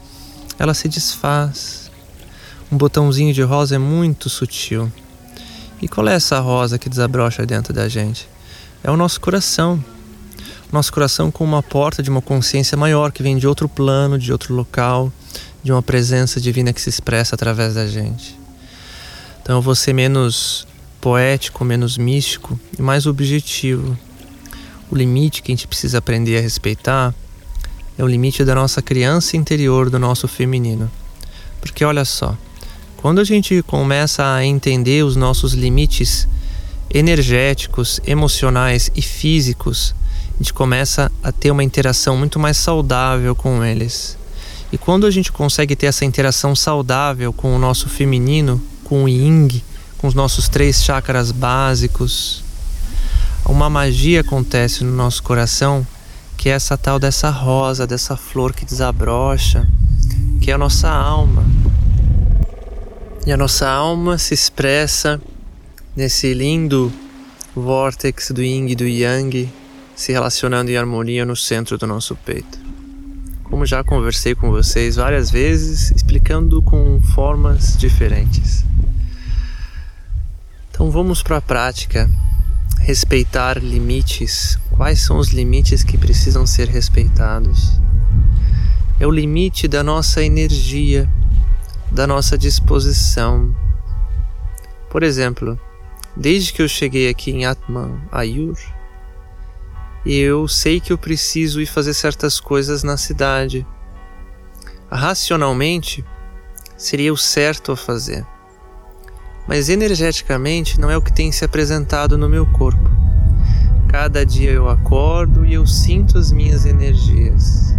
ela 0.62 0.74
se 0.74 0.88
desfaz. 0.88 1.90
Um 2.70 2.76
botãozinho 2.76 3.34
de 3.34 3.42
rosa 3.42 3.74
é 3.74 3.78
muito 3.78 4.30
sutil. 4.30 4.92
E 5.82 5.88
qual 5.88 6.06
é 6.06 6.14
essa 6.14 6.38
rosa 6.38 6.78
que 6.78 6.88
desabrocha 6.88 7.44
dentro 7.44 7.72
da 7.72 7.88
gente? 7.88 8.28
É 8.84 8.88
o 8.88 8.96
nosso 8.96 9.20
coração. 9.20 9.84
Nosso 10.70 10.92
coração 10.92 11.32
com 11.32 11.42
uma 11.42 11.64
porta 11.64 12.00
de 12.00 12.08
uma 12.08 12.22
consciência 12.22 12.78
maior 12.78 13.10
que 13.10 13.24
vem 13.24 13.36
de 13.36 13.46
outro 13.48 13.68
plano, 13.68 14.16
de 14.16 14.30
outro 14.30 14.54
local, 14.54 15.12
de 15.64 15.72
uma 15.72 15.82
presença 15.82 16.40
divina 16.40 16.72
que 16.72 16.80
se 16.80 16.88
expressa 16.88 17.34
através 17.34 17.74
da 17.74 17.88
gente. 17.88 18.38
Então 19.42 19.56
eu 19.56 19.62
vou 19.62 19.74
ser 19.74 19.92
menos 19.92 20.64
poético, 21.00 21.64
menos 21.64 21.98
místico 21.98 22.58
e 22.78 22.80
mais 22.80 23.04
objetivo. 23.04 23.98
O 24.88 24.94
limite 24.94 25.42
que 25.42 25.50
a 25.50 25.56
gente 25.56 25.66
precisa 25.66 25.98
aprender 25.98 26.38
a 26.38 26.40
respeitar 26.40 27.12
é 27.98 28.04
o 28.04 28.06
limite 28.06 28.44
da 28.44 28.54
nossa 28.54 28.80
criança 28.80 29.36
interior, 29.36 29.90
do 29.90 29.98
nosso 29.98 30.26
feminino. 30.26 30.90
Porque 31.60 31.84
olha 31.84 32.04
só, 32.04 32.36
quando 32.96 33.20
a 33.20 33.24
gente 33.24 33.62
começa 33.62 34.24
a 34.34 34.44
entender 34.44 35.04
os 35.04 35.16
nossos 35.16 35.54
limites 35.54 36.28
energéticos, 36.92 38.00
emocionais 38.06 38.90
e 38.94 39.02
físicos, 39.02 39.94
a 40.34 40.38
gente 40.38 40.52
começa 40.52 41.10
a 41.22 41.32
ter 41.32 41.50
uma 41.50 41.64
interação 41.64 42.16
muito 42.16 42.38
mais 42.38 42.56
saudável 42.56 43.34
com 43.34 43.64
eles. 43.64 44.16
E 44.72 44.78
quando 44.78 45.06
a 45.06 45.10
gente 45.10 45.30
consegue 45.30 45.76
ter 45.76 45.86
essa 45.86 46.04
interação 46.04 46.56
saudável 46.56 47.32
com 47.32 47.54
o 47.54 47.58
nosso 47.58 47.88
feminino, 47.88 48.60
com 48.84 49.04
o 49.04 49.08
yin, 49.08 49.62
com 49.98 50.06
os 50.06 50.14
nossos 50.14 50.48
três 50.48 50.82
chakras 50.82 51.30
básicos, 51.30 52.42
uma 53.44 53.68
magia 53.68 54.20
acontece 54.20 54.84
no 54.84 54.92
nosso 54.92 55.22
coração 55.22 55.86
que 56.42 56.48
é 56.48 56.54
essa 56.54 56.76
tal 56.76 56.98
dessa 56.98 57.30
rosa, 57.30 57.86
dessa 57.86 58.16
flor 58.16 58.52
que 58.52 58.64
desabrocha, 58.64 59.64
que 60.40 60.50
é 60.50 60.54
a 60.54 60.58
nossa 60.58 60.90
alma. 60.90 61.44
E 63.24 63.30
a 63.30 63.36
nossa 63.36 63.70
alma 63.70 64.18
se 64.18 64.34
expressa 64.34 65.22
nesse 65.94 66.34
lindo 66.34 66.92
vórtex 67.54 68.32
do 68.32 68.42
yin 68.42 68.66
e 68.66 68.74
do 68.74 68.84
yang, 68.84 69.48
se 69.94 70.10
relacionando 70.10 70.68
em 70.68 70.76
harmonia 70.76 71.24
no 71.24 71.36
centro 71.36 71.78
do 71.78 71.86
nosso 71.86 72.16
peito. 72.16 72.58
Como 73.44 73.64
já 73.64 73.84
conversei 73.84 74.34
com 74.34 74.50
vocês 74.50 74.96
várias 74.96 75.30
vezes, 75.30 75.92
explicando 75.92 76.60
com 76.60 77.00
formas 77.14 77.76
diferentes. 77.76 78.64
Então 80.72 80.90
vamos 80.90 81.22
para 81.22 81.36
a 81.36 81.40
prática 81.40 82.10
respeitar 82.82 83.62
limites. 83.62 84.58
Quais 84.70 85.00
são 85.00 85.18
os 85.18 85.28
limites 85.28 85.84
que 85.84 85.96
precisam 85.96 86.44
ser 86.44 86.68
respeitados? 86.68 87.80
É 88.98 89.06
o 89.06 89.10
limite 89.10 89.68
da 89.68 89.84
nossa 89.84 90.22
energia, 90.22 91.08
da 91.92 92.08
nossa 92.08 92.36
disposição. 92.36 93.54
Por 94.90 95.04
exemplo, 95.04 95.58
desde 96.16 96.52
que 96.52 96.60
eu 96.60 96.68
cheguei 96.68 97.08
aqui 97.08 97.30
em 97.30 97.46
Atman 97.46 98.00
Ayur, 98.10 98.58
eu 100.04 100.48
sei 100.48 100.80
que 100.80 100.92
eu 100.92 100.98
preciso 100.98 101.60
ir 101.60 101.66
fazer 101.66 101.94
certas 101.94 102.40
coisas 102.40 102.82
na 102.82 102.96
cidade. 102.96 103.64
Racionalmente, 104.90 106.04
seria 106.76 107.12
o 107.12 107.16
certo 107.16 107.70
a 107.70 107.76
fazer 107.76 108.26
mas 109.46 109.68
energeticamente 109.68 110.80
não 110.80 110.90
é 110.90 110.96
o 110.96 111.02
que 111.02 111.12
tem 111.12 111.32
se 111.32 111.44
apresentado 111.44 112.16
no 112.16 112.28
meu 112.28 112.46
corpo. 112.46 112.90
Cada 113.88 114.24
dia 114.24 114.50
eu 114.50 114.68
acordo 114.68 115.44
e 115.44 115.54
eu 115.54 115.66
sinto 115.66 116.16
as 116.16 116.32
minhas 116.32 116.64
energias. 116.64 117.74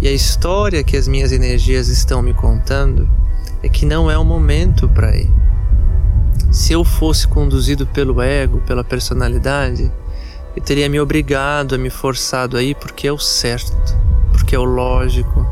E 0.00 0.06
a 0.06 0.12
história 0.12 0.84
que 0.84 0.96
as 0.96 1.08
minhas 1.08 1.32
energias 1.32 1.88
estão 1.88 2.20
me 2.20 2.34
contando 2.34 3.08
é 3.62 3.68
que 3.68 3.86
não 3.86 4.10
é 4.10 4.18
o 4.18 4.24
momento 4.24 4.88
para 4.88 5.16
ir. 5.16 5.32
Se 6.50 6.72
eu 6.72 6.84
fosse 6.84 7.26
conduzido 7.26 7.86
pelo 7.86 8.20
ego, 8.20 8.60
pela 8.60 8.84
personalidade, 8.84 9.90
eu 10.54 10.62
teria 10.62 10.88
me 10.88 11.00
obrigado 11.00 11.74
a 11.74 11.78
me 11.78 11.90
forçado 11.90 12.56
a 12.56 12.62
ir 12.62 12.76
porque 12.76 13.08
é 13.08 13.12
o 13.12 13.18
certo, 13.18 13.98
porque 14.30 14.54
é 14.54 14.58
o 14.58 14.64
lógico, 14.64 15.44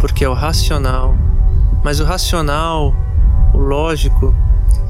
porque 0.00 0.24
é 0.24 0.28
o 0.28 0.32
racional. 0.32 1.14
Mas 1.84 2.00
o 2.00 2.04
racional, 2.04 2.94
o 3.52 3.58
lógico, 3.58 4.34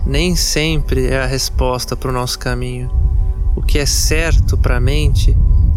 nem 0.07 0.35
sempre 0.35 1.07
é 1.07 1.23
a 1.23 1.27
resposta 1.27 1.97
para 1.97 2.11
o 2.11 2.15
nosso 2.15 2.39
caminho. 2.39 2.91
O 3.55 3.63
que 3.63 3.79
é 3.79 3.87
certo 3.87 4.57
para 4.57 4.77
a 4.77 4.81
mente 4.81 5.37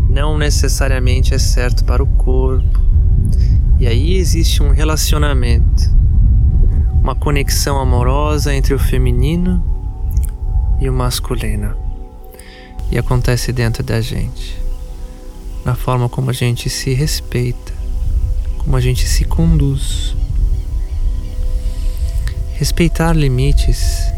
não 0.10 0.38
necessariamente 0.38 1.34
é 1.34 1.39
certo 1.39 1.84
para 1.84 2.03
o 2.03 2.08
corpo. 2.08 2.80
E 3.80 3.88
aí 3.88 4.15
existe 4.15 4.62
um 4.62 4.72
relacionamento, 4.72 5.92
uma 7.01 7.15
conexão 7.15 7.80
amorosa 7.80 8.53
entre 8.53 8.74
o 8.74 8.80
feminino 8.80 9.63
e 10.80 10.88
o 10.88 10.94
masculino. 10.94 11.75
E 12.92 12.98
acontece 12.98 13.51
dentro 13.51 13.84
da 13.84 14.00
gente, 14.00 14.58
na 15.65 15.75
forma 15.75 16.08
como 16.08 16.30
a 16.30 16.34
gente 16.34 16.70
se 16.70 16.94
respeita, 16.94 17.74
como 18.60 18.77
a 18.77 18.82
gente 18.82 19.08
se 19.08 19.25
conduz. 19.25 20.15
Respeitar 22.53 23.13
limites 23.13 24.12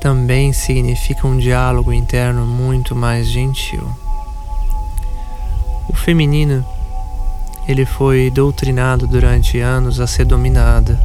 também 0.00 0.52
significa 0.52 1.26
um 1.26 1.36
diálogo 1.36 1.92
interno 1.92 2.46
muito 2.46 2.94
mais 2.94 3.26
gentil. 3.26 3.86
O 5.88 5.94
feminino, 5.94 6.64
ele 7.66 7.84
foi 7.84 8.30
doutrinado 8.30 9.06
durante 9.06 9.58
anos 9.58 10.00
a 10.00 10.06
ser 10.06 10.24
dominada. 10.24 10.98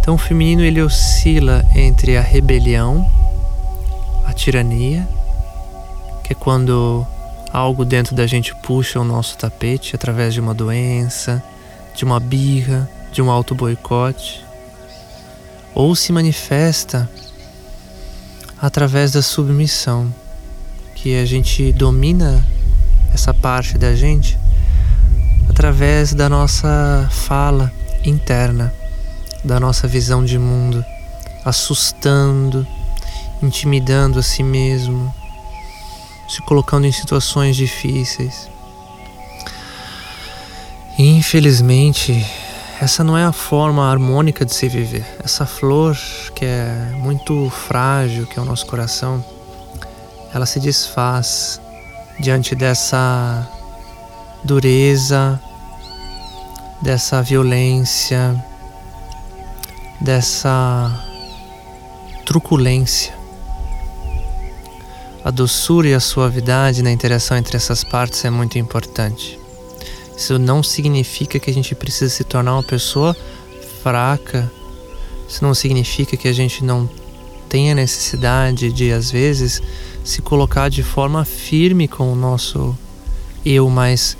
Então 0.00 0.14
o 0.14 0.18
feminino 0.18 0.62
ele 0.62 0.80
oscila 0.80 1.64
entre 1.74 2.16
a 2.16 2.20
rebelião, 2.20 3.06
a 4.24 4.32
tirania, 4.32 5.06
que 6.24 6.32
é 6.32 6.36
quando 6.36 7.06
algo 7.52 7.84
dentro 7.84 8.14
da 8.14 8.26
gente 8.26 8.54
puxa 8.54 9.00
o 9.00 9.04
nosso 9.04 9.36
tapete 9.36 9.94
através 9.94 10.32
de 10.32 10.40
uma 10.40 10.54
doença, 10.54 11.42
de 11.94 12.04
uma 12.04 12.18
birra, 12.18 12.88
de 13.12 13.20
um 13.20 13.30
auto 13.30 13.54
boicote, 13.54 14.44
ou 15.74 15.94
se 15.94 16.12
manifesta 16.12 17.08
através 18.60 19.12
da 19.12 19.22
submissão, 19.22 20.12
que 20.94 21.16
a 21.16 21.24
gente 21.24 21.72
domina 21.72 22.44
essa 23.12 23.32
parte 23.32 23.78
da 23.78 23.94
gente 23.94 24.38
através 25.48 26.14
da 26.14 26.28
nossa 26.28 27.08
fala 27.10 27.72
interna, 28.04 28.72
da 29.44 29.58
nossa 29.58 29.88
visão 29.88 30.24
de 30.24 30.38
mundo, 30.38 30.84
assustando, 31.44 32.66
intimidando 33.42 34.18
a 34.18 34.22
si 34.22 34.42
mesmo, 34.42 35.14
se 36.28 36.42
colocando 36.42 36.86
em 36.86 36.92
situações 36.92 37.56
difíceis. 37.56 38.48
Infelizmente, 40.98 42.26
essa 42.80 43.04
não 43.04 43.16
é 43.16 43.24
a 43.24 43.32
forma 43.32 43.90
harmônica 43.90 44.42
de 44.42 44.54
se 44.54 44.66
viver. 44.66 45.04
Essa 45.22 45.44
flor 45.44 45.94
que 46.34 46.46
é 46.46 46.72
muito 46.96 47.50
frágil, 47.50 48.26
que 48.26 48.38
é 48.38 48.42
o 48.42 48.44
nosso 48.44 48.64
coração, 48.66 49.22
ela 50.32 50.46
se 50.46 50.58
desfaz 50.58 51.60
diante 52.18 52.54
dessa 52.54 53.46
dureza, 54.42 55.38
dessa 56.80 57.22
violência, 57.22 58.34
dessa 60.00 60.90
truculência. 62.24 63.12
A 65.22 65.30
doçura 65.30 65.88
e 65.88 65.94
a 65.94 66.00
suavidade 66.00 66.82
na 66.82 66.90
interação 66.90 67.36
entre 67.36 67.58
essas 67.58 67.84
partes 67.84 68.24
é 68.24 68.30
muito 68.30 68.58
importante. 68.58 69.39
Isso 70.20 70.38
não 70.38 70.62
significa 70.62 71.40
que 71.40 71.48
a 71.48 71.52
gente 71.52 71.74
precisa 71.74 72.14
se 72.14 72.24
tornar 72.24 72.52
uma 72.52 72.62
pessoa 72.62 73.16
fraca. 73.82 74.52
Isso 75.26 75.42
não 75.42 75.54
significa 75.54 76.14
que 76.14 76.28
a 76.28 76.32
gente 76.32 76.62
não 76.62 76.86
tem 77.48 77.72
a 77.72 77.74
necessidade 77.74 78.70
de, 78.70 78.92
às 78.92 79.10
vezes, 79.10 79.62
se 80.04 80.20
colocar 80.20 80.68
de 80.68 80.82
forma 80.82 81.24
firme 81.24 81.88
com 81.88 82.12
o 82.12 82.14
nosso 82.14 82.76
eu 83.46 83.70
mais 83.70 84.14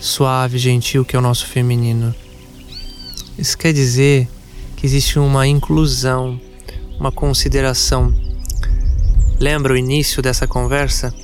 suave, 0.00 0.58
gentil, 0.58 1.04
que 1.04 1.14
é 1.14 1.18
o 1.20 1.22
nosso 1.22 1.46
feminino. 1.46 2.12
Isso 3.38 3.56
quer 3.56 3.72
dizer 3.72 4.26
que 4.74 4.84
existe 4.84 5.20
uma 5.20 5.46
inclusão, 5.46 6.40
uma 6.98 7.12
consideração. 7.12 8.12
Lembra 9.38 9.74
o 9.74 9.76
início 9.76 10.20
dessa 10.20 10.48
conversa? 10.48 11.14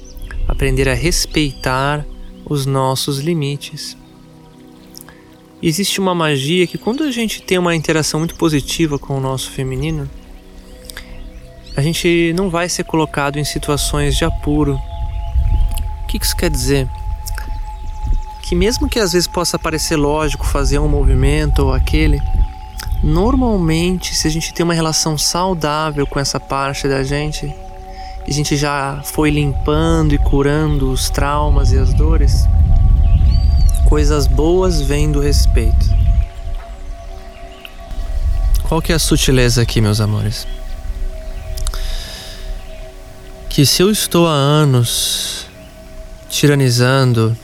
Aprender 0.47 0.88
a 0.88 0.94
respeitar 0.94 2.06
os 2.49 2.64
nossos 2.64 3.18
limites. 3.18 3.97
Existe 5.66 5.99
uma 5.99 6.14
magia 6.14 6.66
que, 6.66 6.76
quando 6.76 7.04
a 7.04 7.11
gente 7.11 7.40
tem 7.40 7.56
uma 7.56 7.75
interação 7.75 8.21
muito 8.21 8.35
positiva 8.35 8.99
com 8.99 9.16
o 9.16 9.21
nosso 9.21 9.50
feminino, 9.50 10.06
a 11.75 11.80
gente 11.80 12.35
não 12.37 12.50
vai 12.50 12.68
ser 12.68 12.85
colocado 12.85 13.38
em 13.38 13.44
situações 13.44 14.14
de 14.14 14.26
apuro. 14.26 14.78
O 16.02 16.06
que 16.06 16.18
isso 16.18 16.37
quer 16.37 16.50
dizer? 16.50 16.87
Que 18.42 18.54
mesmo 18.54 18.90
que 18.90 18.99
às 18.99 19.14
vezes 19.14 19.26
possa 19.26 19.59
parecer 19.59 19.97
lógico 19.97 20.44
fazer 20.44 20.78
um 20.80 20.87
movimento 20.87 21.61
ou 21.61 21.73
aquele, 21.73 22.21
normalmente 23.02 24.14
se 24.14 24.28
a 24.28 24.30
gente 24.30 24.52
tem 24.52 24.64
uma 24.64 24.75
relação 24.75 25.16
saudável 25.16 26.06
com 26.06 26.21
essa 26.21 26.38
parte 26.38 26.87
da 26.87 27.02
gente, 27.02 27.50
a 28.21 28.30
gente 28.30 28.54
já 28.54 29.00
foi 29.02 29.30
limpando 29.30 30.14
e 30.14 30.18
curando 30.18 30.90
os 30.90 31.09
traumas 31.09 31.73
e 31.73 31.78
as 31.78 31.94
dores, 31.94 32.47
coisas 33.85 34.26
boas 34.26 34.81
vêm 34.81 35.11
do 35.11 35.21
respeito. 35.21 35.87
Qual 38.64 38.81
que 38.83 38.93
é 38.93 38.95
a 38.95 38.99
sutileza 38.99 39.62
aqui, 39.62 39.81
meus 39.81 40.00
amores? 40.00 40.47
que 43.55 43.64
se 43.64 43.81
eu 43.81 43.88
estou 43.88 44.26
há 44.26 44.33
anos 44.33 45.47
tiranizando 46.29 47.37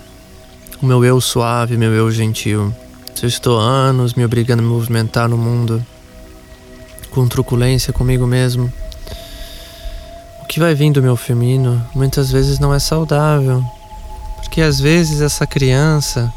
o 0.82 0.84
meu 0.84 1.04
eu 1.04 1.20
suave, 1.20 1.76
meu 1.76 1.92
eu 1.92 2.10
gentil, 2.10 2.74
se 3.14 3.24
eu 3.24 3.28
estou 3.28 3.60
há 3.60 3.62
anos 3.62 4.14
me 4.14 4.24
obrigando 4.24 4.58
a 4.60 4.64
me 4.64 4.68
movimentar 4.68 5.28
no 5.28 5.38
mundo 5.38 5.80
com 7.12 7.28
truculência 7.28 7.92
comigo 7.92 8.26
mesmo, 8.26 8.72
o 10.42 10.46
que 10.46 10.58
vai 10.58 10.74
vir 10.74 10.90
do 10.90 11.00
meu 11.00 11.14
feminino 11.14 11.80
muitas 11.94 12.28
vezes 12.28 12.58
não 12.58 12.74
é 12.74 12.80
saudável, 12.80 13.64
porque 14.40 14.60
às 14.60 14.80
vezes 14.80 15.20
essa 15.20 15.46
criança, 15.46 16.32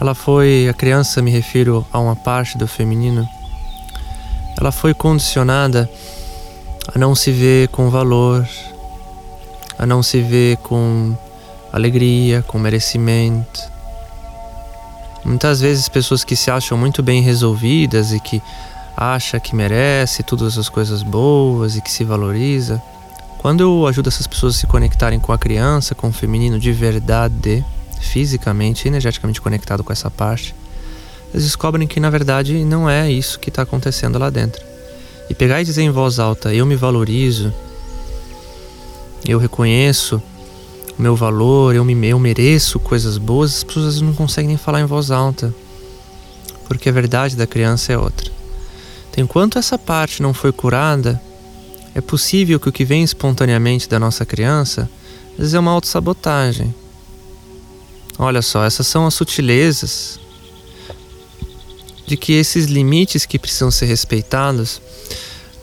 ela 0.00 0.14
foi, 0.14 0.68
a 0.68 0.74
criança 0.74 1.20
me 1.20 1.30
refiro 1.30 1.86
a 1.92 1.98
uma 1.98 2.14
parte 2.16 2.56
do 2.56 2.66
feminino, 2.66 3.28
ela 4.58 4.70
foi 4.70 4.94
condicionada 4.94 5.90
a 6.94 6.98
não 6.98 7.14
se 7.14 7.30
ver 7.30 7.68
com 7.68 7.90
valor, 7.90 8.46
a 9.78 9.86
não 9.86 10.02
se 10.02 10.20
ver 10.20 10.56
com 10.58 11.16
alegria, 11.72 12.42
com 12.42 12.58
merecimento. 12.58 13.72
Muitas 15.24 15.60
vezes 15.60 15.88
pessoas 15.88 16.24
que 16.24 16.36
se 16.36 16.50
acham 16.50 16.76
muito 16.76 17.02
bem 17.02 17.22
resolvidas 17.22 18.12
e 18.12 18.20
que 18.20 18.42
acha 18.96 19.40
que 19.40 19.54
merece 19.54 20.22
todas 20.22 20.58
as 20.58 20.68
coisas 20.68 21.02
boas 21.02 21.76
e 21.76 21.80
que 21.80 21.90
se 21.90 22.04
valoriza. 22.04 22.82
Quando 23.42 23.60
eu 23.60 23.88
ajudo 23.88 24.08
essas 24.08 24.28
pessoas 24.28 24.54
a 24.54 24.58
se 24.58 24.68
conectarem 24.68 25.18
com 25.18 25.32
a 25.32 25.38
criança, 25.38 25.96
com 25.96 26.08
o 26.08 26.12
feminino 26.12 26.60
de 26.60 26.70
verdade, 26.70 27.64
fisicamente, 28.00 28.86
energeticamente 28.86 29.40
conectado 29.40 29.82
com 29.82 29.92
essa 29.92 30.08
parte, 30.08 30.54
eles 31.34 31.42
descobrem 31.42 31.88
que 31.88 31.98
na 31.98 32.08
verdade 32.08 32.64
não 32.64 32.88
é 32.88 33.10
isso 33.10 33.40
que 33.40 33.48
está 33.48 33.62
acontecendo 33.62 34.16
lá 34.16 34.30
dentro 34.30 34.62
e 35.28 35.34
pegar 35.34 35.60
e 35.60 35.64
dizer 35.64 35.82
em 35.82 35.90
voz 35.90 36.20
alta: 36.20 36.54
Eu 36.54 36.64
me 36.64 36.76
valorizo, 36.76 37.52
eu 39.26 39.40
reconheço 39.40 40.22
o 40.96 41.02
meu 41.02 41.16
valor, 41.16 41.74
eu, 41.74 41.84
me, 41.84 42.06
eu 42.06 42.20
mereço 42.20 42.78
coisas 42.78 43.18
boas, 43.18 43.56
as 43.56 43.64
pessoas 43.64 44.00
não 44.00 44.14
conseguem 44.14 44.50
nem 44.50 44.56
falar 44.56 44.80
em 44.80 44.86
voz 44.86 45.10
alta, 45.10 45.52
porque 46.68 46.88
a 46.88 46.92
verdade 46.92 47.34
da 47.34 47.46
criança 47.46 47.92
é 47.92 47.98
outra. 47.98 48.30
Então, 49.10 49.24
enquanto 49.24 49.58
essa 49.58 49.76
parte 49.76 50.22
não 50.22 50.32
foi 50.32 50.52
curada, 50.52 51.20
é 51.94 52.00
possível 52.00 52.58
que 52.58 52.68
o 52.68 52.72
que 52.72 52.84
vem 52.84 53.02
espontaneamente 53.02 53.88
da 53.88 53.98
nossa 53.98 54.24
criança 54.24 54.90
às 55.32 55.38
vezes 55.38 55.54
é 55.54 55.58
uma 55.58 55.70
autossabotagem. 55.70 56.74
Olha 58.18 58.42
só, 58.42 58.64
essas 58.64 58.86
são 58.86 59.06
as 59.06 59.14
sutilezas 59.14 60.20
de 62.06 62.16
que 62.16 62.32
esses 62.32 62.66
limites 62.66 63.24
que 63.24 63.38
precisam 63.38 63.70
ser 63.70 63.86
respeitados 63.86 64.80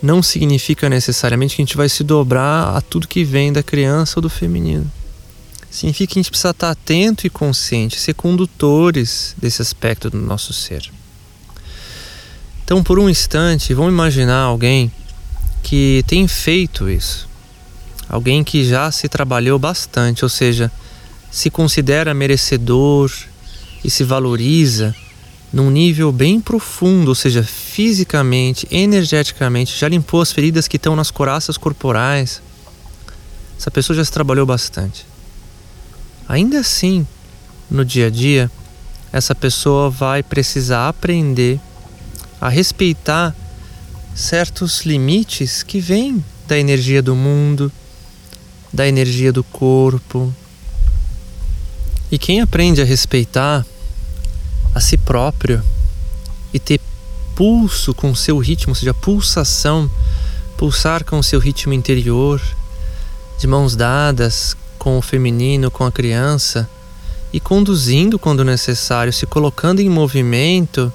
não 0.01 0.23
significa 0.23 0.89
necessariamente 0.89 1.55
que 1.55 1.61
a 1.61 1.65
gente 1.65 1.77
vai 1.77 1.89
se 1.89 2.03
dobrar 2.03 2.75
a 2.75 2.81
tudo 2.81 3.07
que 3.07 3.23
vem 3.23 3.51
da 3.51 3.61
criança 3.61 4.17
ou 4.17 4.21
do 4.21 4.29
feminino. 4.29 4.89
Significa 5.69 6.13
que 6.13 6.19
a 6.19 6.21
gente 6.21 6.31
precisa 6.31 6.49
estar 6.49 6.71
atento 6.71 7.27
e 7.27 7.29
consciente, 7.29 7.99
ser 7.99 8.13
condutores 8.13 9.35
desse 9.37 9.61
aspecto 9.61 10.09
do 10.09 10.17
nosso 10.17 10.51
ser. 10.51 10.89
Então, 12.63 12.83
por 12.83 12.97
um 12.97 13.09
instante, 13.09 13.73
vamos 13.73 13.91
imaginar 13.91 14.41
alguém 14.41 14.91
que 15.63 16.03
tem 16.07 16.27
feito 16.27 16.89
isso. 16.89 17.27
Alguém 18.07 18.43
que 18.43 18.63
já 18.63 18.91
se 18.91 19.07
trabalhou 19.07 19.59
bastante, 19.59 20.23
ou 20.23 20.29
seja, 20.29 20.71
se 21.29 21.49
considera 21.49 22.13
merecedor 22.13 23.11
e 23.83 23.89
se 23.89 24.03
valoriza 24.03 24.95
num 25.51 25.69
nível 25.69 26.11
bem 26.11 26.39
profundo, 26.39 27.09
ou 27.09 27.15
seja, 27.15 27.43
fisicamente, 27.43 28.67
energeticamente, 28.69 29.77
já 29.77 29.87
limpou 29.87 30.21
as 30.21 30.31
feridas 30.31 30.67
que 30.67 30.77
estão 30.77 30.95
nas 30.95 31.11
coraças 31.11 31.57
corporais. 31.57 32.41
Essa 33.57 33.71
pessoa 33.71 33.95
já 33.97 34.05
se 34.05 34.11
trabalhou 34.11 34.45
bastante. 34.45 35.05
Ainda 36.27 36.59
assim, 36.59 37.05
no 37.69 37.83
dia 37.83 38.07
a 38.07 38.09
dia, 38.09 38.51
essa 39.11 39.33
pessoa 39.33 39.89
vai 39.89 40.21
precisar 40.21 40.87
aprender 40.87 41.59
a 42.39 42.47
respeitar 42.47 43.35
certos 44.19 44.81
limites 44.81 45.63
que 45.63 45.79
vêm 45.79 46.23
da 46.45 46.59
energia 46.59 47.01
do 47.01 47.15
mundo, 47.15 47.71
da 48.71 48.85
energia 48.85 49.31
do 49.31 49.43
corpo. 49.45 50.33
E 52.11 52.17
quem 52.17 52.41
aprende 52.41 52.81
a 52.81 52.85
respeitar 52.85 53.65
a 54.75 54.81
si 54.81 54.97
próprio 54.97 55.63
e 56.53 56.59
ter 56.59 56.81
pulso 57.33 57.93
com 57.93 58.11
o 58.11 58.15
seu 58.15 58.37
ritmo, 58.39 58.71
ou 58.71 58.75
seja, 58.75 58.93
pulsação, 58.93 59.89
pulsar 60.57 61.05
com 61.05 61.17
o 61.19 61.23
seu 61.23 61.39
ritmo 61.39 61.73
interior, 61.73 62.41
de 63.39 63.47
mãos 63.47 63.73
dadas 63.73 64.55
com 64.77 64.97
o 64.97 65.01
feminino, 65.01 65.71
com 65.71 65.85
a 65.85 65.91
criança 65.91 66.69
e 67.31 67.39
conduzindo 67.39 68.19
quando 68.19 68.43
necessário, 68.43 69.13
se 69.13 69.25
colocando 69.25 69.79
em 69.79 69.89
movimento, 69.89 70.91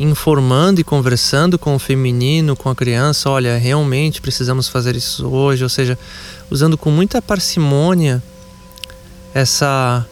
informando 0.00 0.80
e 0.80 0.84
conversando 0.84 1.58
com 1.58 1.74
o 1.74 1.78
feminino, 1.78 2.56
com 2.56 2.70
a 2.70 2.74
criança, 2.74 3.28
olha, 3.28 3.58
realmente 3.58 4.20
precisamos 4.20 4.66
fazer 4.66 4.96
isso 4.96 5.28
hoje, 5.28 5.62
ou 5.62 5.68
seja, 5.68 5.98
usando 6.50 6.78
com 6.78 6.90
muita 6.90 7.20
parcimônia 7.20 8.22
essa 9.34 10.06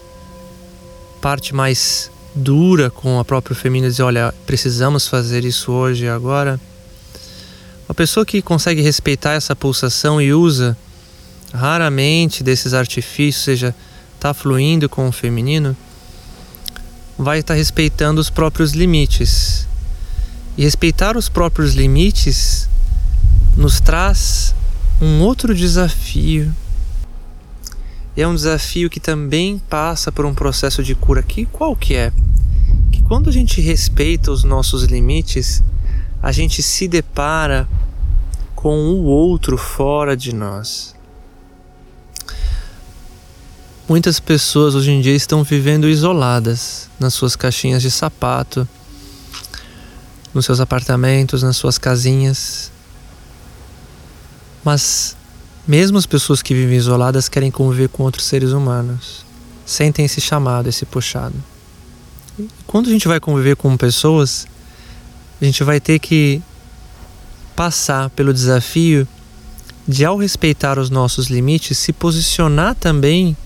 parte 1.22 1.55
mais 1.55 2.11
dura 2.35 2.90
com 2.90 3.18
a 3.18 3.24
própria 3.24 3.57
feminina 3.57 3.90
dizer, 3.90 4.03
olha, 4.03 4.35
precisamos 4.46 5.09
fazer 5.09 5.44
isso 5.46 5.72
hoje 5.72 6.05
e 6.05 6.09
agora. 6.09 6.61
Uma 7.88 7.94
pessoa 7.94 8.27
que 8.27 8.42
consegue 8.42 8.83
respeitar 8.83 9.33
essa 9.33 9.57
pulsação 9.57 10.20
e 10.20 10.35
usa 10.35 10.77
raramente 11.53 12.44
desses 12.44 12.74
artifícios, 12.74 13.42
seja, 13.42 13.74
está 14.14 14.35
fluindo 14.35 14.87
com 14.87 15.09
o 15.09 15.12
feminino, 15.12 15.74
vai 17.16 17.38
estar 17.38 17.55
tá 17.55 17.59
respeitando 17.59 18.20
os 18.20 18.29
próprios 18.29 18.72
limites. 18.72 19.66
E 20.59 20.64
respeitar 20.64 21.16
os 21.16 21.29
próprios 21.29 21.75
limites 21.75 22.68
nos 23.57 23.81
traz 23.81 24.55
um 25.01 25.23
outro 25.23 25.55
desafio 25.55 26.53
é 28.16 28.27
um 28.27 28.35
desafio 28.35 28.90
que 28.90 28.99
também 28.99 29.61
passa 29.71 30.11
por 30.11 30.27
um 30.27 30.35
processo 30.35 30.83
de 30.83 30.94
cura 30.94 31.23
que 31.23 31.47
qual 31.47 31.77
que 31.77 31.94
é? 31.94 32.12
Que 32.90 33.01
quando 33.03 33.31
a 33.31 33.33
gente 33.33 33.61
respeita 33.61 34.33
os 34.33 34.42
nossos 34.42 34.83
limites, 34.83 35.62
a 36.21 36.33
gente 36.33 36.61
se 36.61 36.88
depara 36.88 37.68
com 38.57 38.77
o 38.77 39.05
outro 39.05 39.57
fora 39.57 40.16
de 40.16 40.35
nós. 40.35 40.97
Muitas 43.88 44.18
pessoas 44.18 44.75
hoje 44.75 44.90
em 44.90 45.01
dia 45.01 45.14
estão 45.14 45.44
vivendo 45.44 45.88
isoladas 45.88 46.90
nas 46.99 47.14
suas 47.14 47.37
caixinhas 47.37 47.81
de 47.81 47.90
sapato, 47.90 48.68
nos 50.35 50.45
seus 50.45 50.61
apartamentos, 50.61 51.43
nas 51.43 51.57
suas 51.57 51.79
casinhas. 51.79 52.71
Mas 54.64 55.17
mesmo 55.67 55.99
as 55.99 56.07
pessoas 56.07 56.41
que 56.41 56.55
vivem 56.55 56.79
isoladas 56.79 57.29
querem 57.29 57.51
conviver 57.51 57.88
com 57.88 58.03
outros 58.03 58.25
seres 58.25 58.53
humanos. 58.53 59.27
Sentem 59.67 60.07
esse 60.07 60.21
chamado, 60.21 60.69
esse 60.69 60.87
puxado. 60.87 61.35
E 62.38 62.49
quando 62.67 62.88
a 62.88 62.91
gente 62.91 63.07
vai 63.07 63.21
conviver 63.21 63.57
com 63.57 63.77
pessoas, 63.77 64.47
a 65.41 65.45
gente 65.45 65.62
vai 65.62 65.79
ter 65.79 65.99
que 65.99 66.43
passar 67.55 68.09
pelo 68.11 68.33
desafio 68.33 69.07
de, 69.87 70.05
ao 70.05 70.17
respeitar 70.17 70.79
os 70.79 70.88
nossos 70.88 71.29
limites, 71.29 71.77
se 71.77 71.93
posicionar 71.93 72.75
também 72.75 73.37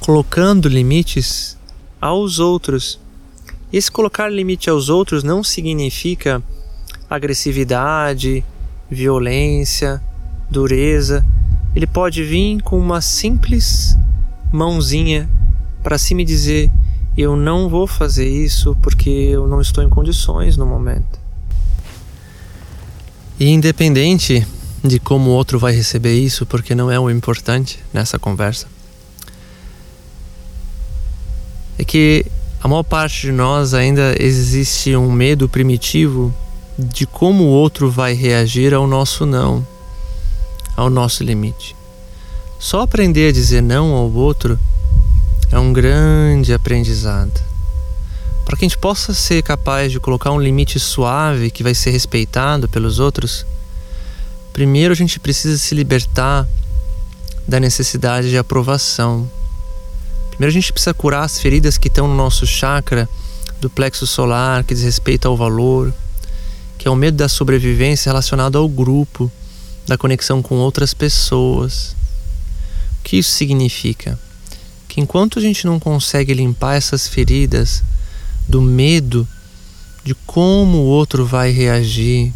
colocando 0.00 0.68
limites 0.68 1.56
aos 2.00 2.38
outros. 2.38 2.98
Esse 3.72 3.90
colocar 3.90 4.28
limite 4.28 4.68
aos 4.68 4.88
outros 4.88 5.22
não 5.22 5.44
significa 5.44 6.42
agressividade, 7.08 8.44
violência, 8.90 10.02
dureza. 10.50 11.24
Ele 11.74 11.86
pode 11.86 12.24
vir 12.24 12.60
com 12.62 12.78
uma 12.78 13.00
simples 13.00 13.96
mãozinha 14.52 15.30
para 15.82 15.98
se 15.98 16.14
me 16.14 16.24
dizer: 16.24 16.70
eu 17.16 17.36
não 17.36 17.68
vou 17.68 17.86
fazer 17.86 18.28
isso 18.28 18.76
porque 18.82 19.08
eu 19.08 19.46
não 19.46 19.60
estou 19.60 19.84
em 19.84 19.88
condições 19.88 20.56
no 20.56 20.66
momento. 20.66 21.20
E 23.38 23.48
independente 23.48 24.46
de 24.82 24.98
como 24.98 25.30
o 25.30 25.32
outro 25.32 25.58
vai 25.58 25.72
receber 25.72 26.14
isso, 26.14 26.44
porque 26.44 26.74
não 26.74 26.90
é 26.90 26.98
o 26.98 27.10
importante 27.10 27.78
nessa 27.92 28.18
conversa, 28.18 28.66
é 31.78 31.84
que 31.84 32.26
a 32.62 32.68
maior 32.68 32.82
parte 32.82 33.22
de 33.22 33.32
nós 33.32 33.72
ainda 33.72 34.14
existe 34.22 34.94
um 34.94 35.10
medo 35.10 35.48
primitivo 35.48 36.32
de 36.78 37.06
como 37.06 37.44
o 37.44 37.48
outro 37.48 37.90
vai 37.90 38.12
reagir 38.12 38.74
ao 38.74 38.86
nosso 38.86 39.24
não, 39.24 39.66
ao 40.76 40.90
nosso 40.90 41.24
limite. 41.24 41.74
Só 42.58 42.82
aprender 42.82 43.28
a 43.28 43.32
dizer 43.32 43.62
não 43.62 43.94
ao 43.94 44.12
outro 44.12 44.58
é 45.50 45.58
um 45.58 45.72
grande 45.72 46.52
aprendizado. 46.52 47.32
Para 48.44 48.58
que 48.58 48.66
a 48.66 48.68
gente 48.68 48.78
possa 48.78 49.14
ser 49.14 49.42
capaz 49.42 49.90
de 49.90 49.98
colocar 49.98 50.30
um 50.30 50.40
limite 50.40 50.78
suave 50.78 51.50
que 51.50 51.62
vai 51.62 51.74
ser 51.74 51.92
respeitado 51.92 52.68
pelos 52.68 52.98
outros, 52.98 53.46
primeiro 54.52 54.92
a 54.92 54.96
gente 54.96 55.18
precisa 55.18 55.56
se 55.56 55.74
libertar 55.74 56.46
da 57.48 57.58
necessidade 57.58 58.28
de 58.28 58.36
aprovação 58.36 59.26
Primeiro 60.40 60.56
a 60.56 60.58
gente 60.58 60.72
precisa 60.72 60.94
curar 60.94 61.24
as 61.24 61.38
feridas 61.38 61.76
que 61.76 61.88
estão 61.88 62.08
no 62.08 62.14
nosso 62.14 62.46
chakra 62.46 63.06
do 63.60 63.68
plexo 63.68 64.06
solar, 64.06 64.64
que 64.64 64.72
diz 64.72 64.82
respeito 64.82 65.28
ao 65.28 65.36
valor, 65.36 65.92
que 66.78 66.88
é 66.88 66.90
o 66.90 66.96
medo 66.96 67.18
da 67.18 67.28
sobrevivência 67.28 68.08
relacionado 68.08 68.56
ao 68.56 68.66
grupo, 68.66 69.30
da 69.86 69.98
conexão 69.98 70.40
com 70.40 70.54
outras 70.54 70.94
pessoas. 70.94 71.94
O 72.98 73.02
que 73.04 73.18
isso 73.18 73.32
significa? 73.32 74.18
Que 74.88 75.02
enquanto 75.02 75.38
a 75.38 75.42
gente 75.42 75.66
não 75.66 75.78
consegue 75.78 76.32
limpar 76.32 76.74
essas 76.74 77.06
feridas 77.06 77.84
do 78.48 78.62
medo 78.62 79.28
de 80.02 80.14
como 80.24 80.78
o 80.78 80.86
outro 80.86 81.26
vai 81.26 81.50
reagir, 81.50 82.32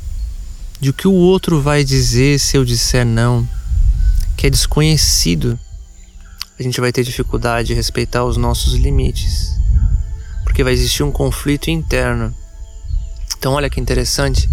de 0.78 0.90
o 0.90 0.92
que 0.92 1.08
o 1.08 1.14
outro 1.14 1.58
vai 1.58 1.82
dizer 1.82 2.38
se 2.38 2.54
eu 2.58 2.66
disser 2.66 3.06
não, 3.06 3.48
que 4.36 4.46
é 4.46 4.50
desconhecido 4.50 5.58
a 6.58 6.62
gente 6.62 6.80
vai 6.80 6.92
ter 6.92 7.02
dificuldade 7.02 7.68
de 7.68 7.74
respeitar 7.74 8.24
os 8.24 8.36
nossos 8.36 8.74
limites, 8.74 9.58
porque 10.44 10.62
vai 10.62 10.72
existir 10.72 11.02
um 11.02 11.10
conflito 11.10 11.68
interno. 11.68 12.32
Então, 13.36 13.54
olha 13.54 13.68
que 13.68 13.80
interessante. 13.80 14.48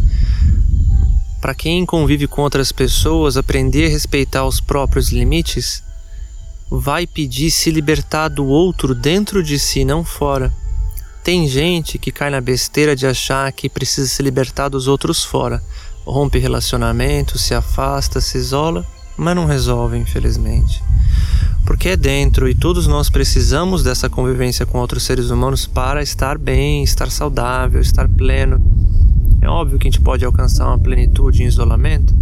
Para 1.40 1.54
quem 1.54 1.86
convive 1.86 2.28
com 2.28 2.42
outras 2.42 2.72
pessoas, 2.72 3.38
aprender 3.38 3.86
a 3.86 3.90
respeitar 3.90 4.46
os 4.46 4.60
próprios 4.60 5.10
limites 5.10 5.84
vai 6.70 7.06
pedir 7.06 7.52
se 7.52 7.70
libertar 7.70 8.30
do 8.30 8.46
outro 8.46 8.96
dentro 8.96 9.44
de 9.44 9.60
si, 9.60 9.86
não 9.86 10.04
fora. 10.04 10.52
Tem 11.24 11.48
gente 11.48 12.00
que 12.00 12.12
cai 12.12 12.32
na 12.32 12.42
besteira 12.42 12.96
de 12.96 13.06
achar 13.06 13.52
que 13.52 13.70
precisa 13.70 14.08
se 14.08 14.24
libertar 14.24 14.70
dos 14.70 14.88
outros 14.88 15.24
fora. 15.24 15.62
Rompe 16.04 16.40
relacionamento, 16.40 17.38
se 17.38 17.54
afasta, 17.54 18.20
se 18.20 18.40
isola, 18.40 18.84
mas 19.16 19.36
não 19.36 19.46
resolve, 19.46 19.98
infelizmente 19.98 20.82
porque 21.65 21.89
é 21.89 21.97
dentro 21.97 22.50
e 22.50 22.56
todos 22.56 22.88
nós 22.88 23.10
precisamos 23.10 23.84
dessa 23.84 24.10
convivência 24.10 24.65
com 24.65 24.80
outros 24.80 25.04
seres 25.04 25.30
humanos 25.30 25.65
para 25.65 26.02
estar 26.02 26.38
bem, 26.38 26.84
estar 26.84 27.10
saudável, 27.10 27.82
estar 27.82 28.08
pleno. 28.08 28.60
É 29.41 29.47
óbvio 29.47 29.80
que 29.80 29.88
a 29.88 29.91
gente 29.91 30.02
pode 30.02 30.24
alcançar 30.26 30.67
uma 30.67 30.78
plenitude 30.78 31.43
em 31.43 31.47
isolamento, 31.47 32.13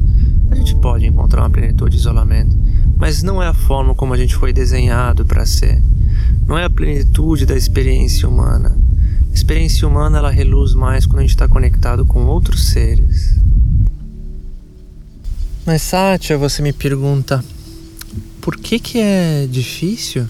a 0.51 0.55
gente 0.55 0.75
pode 0.75 1.05
encontrar 1.05 1.41
uma 1.41 1.49
plenitude 1.49 1.95
em 1.95 1.99
isolamento, 1.99 2.57
mas 2.97 3.21
não 3.23 3.41
é 3.41 3.47
a 3.47 3.53
forma 3.53 3.93
como 3.93 4.13
a 4.13 4.17
gente 4.17 4.35
foi 4.35 4.53
desenhado 4.53 5.25
para 5.25 5.45
ser. 5.45 5.81
Não 6.47 6.57
é 6.57 6.65
a 6.65 6.69
plenitude 6.69 7.45
da 7.45 7.55
experiência 7.55 8.27
humana. 8.27 8.75
A 9.29 9.33
experiência 9.33 9.87
humana 9.87 10.17
ela 10.17 10.31
reluz 10.31 10.73
mais 10.73 11.05
quando 11.05 11.19
a 11.19 11.21
gente 11.21 11.31
está 11.31 11.47
conectado 11.47 12.05
com 12.05 12.25
outros 12.25 12.69
seres. 12.69 13.39
Mas 15.65 15.83
Sátia, 15.83 16.37
você 16.37 16.61
me 16.61 16.73
pergunta, 16.73 17.43
por 18.41 18.57
que, 18.57 18.79
que 18.79 18.99
é 18.99 19.47
difícil 19.49 20.27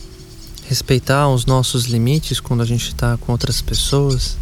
respeitar 0.68 1.30
os 1.30 1.46
nossos 1.46 1.86
limites 1.86 2.40
quando 2.40 2.62
a 2.62 2.66
gente 2.66 2.88
está 2.88 3.18
com 3.18 3.32
outras 3.32 3.62
pessoas? 3.62 4.38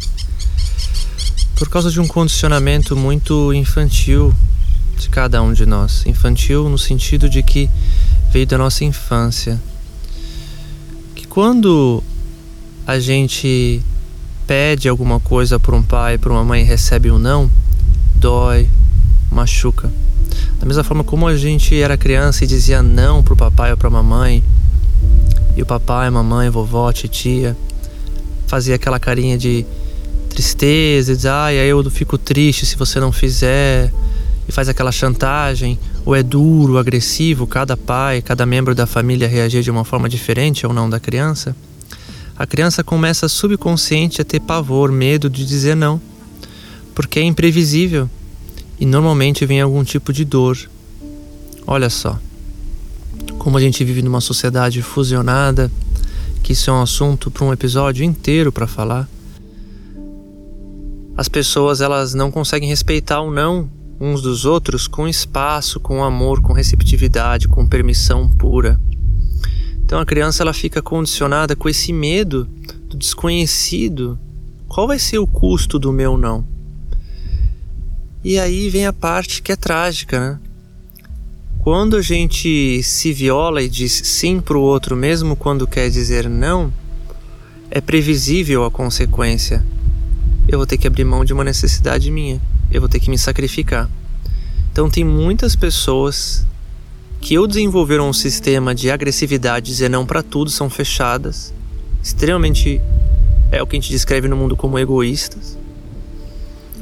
Por 1.56 1.68
causa 1.68 1.90
de 1.90 2.00
um 2.00 2.06
condicionamento 2.06 2.96
muito 2.96 3.52
infantil 3.52 4.34
de 4.98 5.08
cada 5.08 5.42
um 5.42 5.52
de 5.52 5.66
nós. 5.66 6.04
Infantil 6.06 6.68
no 6.68 6.78
sentido 6.78 7.28
de 7.28 7.42
que 7.42 7.68
veio 8.30 8.46
da 8.46 8.56
nossa 8.56 8.84
infância. 8.84 9.60
Que 11.14 11.26
quando 11.26 12.02
a 12.86 12.98
gente 12.98 13.82
pede 14.46 14.88
alguma 14.88 15.20
coisa 15.20 15.60
para 15.60 15.76
um 15.76 15.82
pai, 15.82 16.16
para 16.16 16.32
uma 16.32 16.44
mãe 16.44 16.64
recebe 16.64 17.10
um 17.10 17.18
não, 17.18 17.50
dói, 18.14 18.68
machuca. 19.30 19.92
Da 20.58 20.66
mesma 20.66 20.84
forma 20.84 21.04
como 21.04 21.26
a 21.26 21.36
gente 21.36 21.80
era 21.80 21.96
criança 21.96 22.44
e 22.44 22.46
dizia 22.46 22.82
não 22.82 23.22
pro 23.22 23.36
papai 23.36 23.70
ou 23.70 23.76
pra 23.76 23.88
mamãe, 23.88 24.42
e 25.56 25.62
o 25.62 25.66
papai, 25.66 26.08
mamãe, 26.10 26.50
vovó, 26.50 26.92
titia 26.92 27.56
fazia 28.48 28.76
aquela 28.76 28.98
carinha 28.98 29.36
de 29.36 29.64
tristeza, 30.30 31.12
e 31.12 31.16
diz, 31.16 31.26
ai, 31.26 31.58
aí 31.58 31.68
eu 31.68 31.88
fico 31.90 32.16
triste 32.16 32.64
se 32.64 32.76
você 32.76 32.98
não 32.98 33.12
fizer, 33.12 33.92
e 34.48 34.52
faz 34.52 34.68
aquela 34.70 34.90
chantagem, 34.90 35.78
ou 36.04 36.16
é 36.16 36.22
duro, 36.22 36.78
agressivo, 36.78 37.46
cada 37.46 37.76
pai, 37.76 38.22
cada 38.22 38.46
membro 38.46 38.74
da 38.74 38.86
família 38.86 39.28
reagir 39.28 39.62
de 39.62 39.70
uma 39.70 39.84
forma 39.84 40.08
diferente 40.08 40.66
ou 40.66 40.72
não 40.72 40.88
da 40.88 40.98
criança, 40.98 41.54
a 42.38 42.46
criança 42.46 42.82
começa 42.82 43.28
subconsciente 43.28 44.22
a 44.22 44.24
ter 44.24 44.40
pavor, 44.40 44.90
medo 44.90 45.28
de 45.28 45.44
dizer 45.44 45.76
não, 45.76 46.00
porque 46.94 47.20
é 47.20 47.22
imprevisível 47.22 48.08
e 48.80 48.86
normalmente 48.86 49.44
vem 49.44 49.60
algum 49.60 49.82
tipo 49.82 50.12
de 50.12 50.24
dor. 50.24 50.58
Olha 51.66 51.90
só, 51.90 52.18
como 53.38 53.56
a 53.58 53.60
gente 53.60 53.84
vive 53.84 54.02
numa 54.02 54.20
sociedade 54.20 54.82
fusionada, 54.82 55.70
que 56.42 56.52
isso 56.52 56.70
é 56.70 56.72
um 56.72 56.82
assunto 56.82 57.30
para 57.30 57.44
um 57.44 57.52
episódio 57.52 58.04
inteiro 58.04 58.50
para 58.50 58.66
falar. 58.66 59.08
As 61.16 61.28
pessoas 61.28 61.80
elas 61.80 62.14
não 62.14 62.30
conseguem 62.30 62.68
respeitar 62.68 63.20
o 63.20 63.30
não 63.30 63.68
uns 64.00 64.22
dos 64.22 64.44
outros 64.44 64.86
com 64.86 65.08
espaço, 65.08 65.80
com 65.80 66.04
amor, 66.04 66.40
com 66.40 66.52
receptividade, 66.52 67.48
com 67.48 67.66
permissão 67.66 68.28
pura. 68.28 68.80
Então 69.84 69.98
a 69.98 70.06
criança 70.06 70.42
ela 70.42 70.52
fica 70.52 70.80
condicionada 70.80 71.56
com 71.56 71.68
esse 71.68 71.92
medo 71.92 72.48
do 72.88 72.96
desconhecido. 72.96 74.18
Qual 74.68 74.86
vai 74.86 74.98
ser 74.98 75.18
o 75.18 75.26
custo 75.26 75.78
do 75.78 75.92
meu 75.92 76.16
não? 76.16 76.46
E 78.24 78.36
aí 78.36 78.68
vem 78.68 78.84
a 78.84 78.92
parte 78.92 79.40
que 79.40 79.52
é 79.52 79.56
trágica, 79.56 80.18
né? 80.18 80.38
Quando 81.60 81.96
a 81.96 82.02
gente 82.02 82.82
se 82.82 83.12
viola 83.12 83.62
e 83.62 83.68
diz 83.68 83.92
sim 83.92 84.40
para 84.40 84.58
o 84.58 84.60
outro, 84.60 84.96
mesmo 84.96 85.36
quando 85.36 85.68
quer 85.68 85.88
dizer 85.88 86.28
não, 86.28 86.72
é 87.70 87.80
previsível 87.80 88.64
a 88.64 88.70
consequência. 88.70 89.64
Eu 90.48 90.58
vou 90.58 90.66
ter 90.66 90.78
que 90.78 90.86
abrir 90.86 91.04
mão 91.04 91.24
de 91.24 91.32
uma 91.32 91.44
necessidade 91.44 92.10
minha, 92.10 92.40
eu 92.72 92.80
vou 92.80 92.88
ter 92.88 92.98
que 92.98 93.10
me 93.10 93.18
sacrificar. 93.18 93.88
Então, 94.72 94.90
tem 94.90 95.04
muitas 95.04 95.54
pessoas 95.54 96.44
que 97.20 97.38
ou 97.38 97.46
desenvolveram 97.46 98.08
um 98.08 98.12
sistema 98.12 98.74
de 98.74 98.90
agressividade, 98.90 99.66
dizer 99.66 99.88
não 99.88 100.06
para 100.06 100.22
tudo, 100.22 100.50
são 100.50 100.68
fechadas, 100.68 101.52
extremamente 102.02 102.80
é 103.52 103.62
o 103.62 103.66
que 103.66 103.76
a 103.76 103.80
gente 103.80 103.90
descreve 103.90 104.26
no 104.26 104.36
mundo 104.36 104.56
como 104.56 104.78
egoístas 104.78 105.58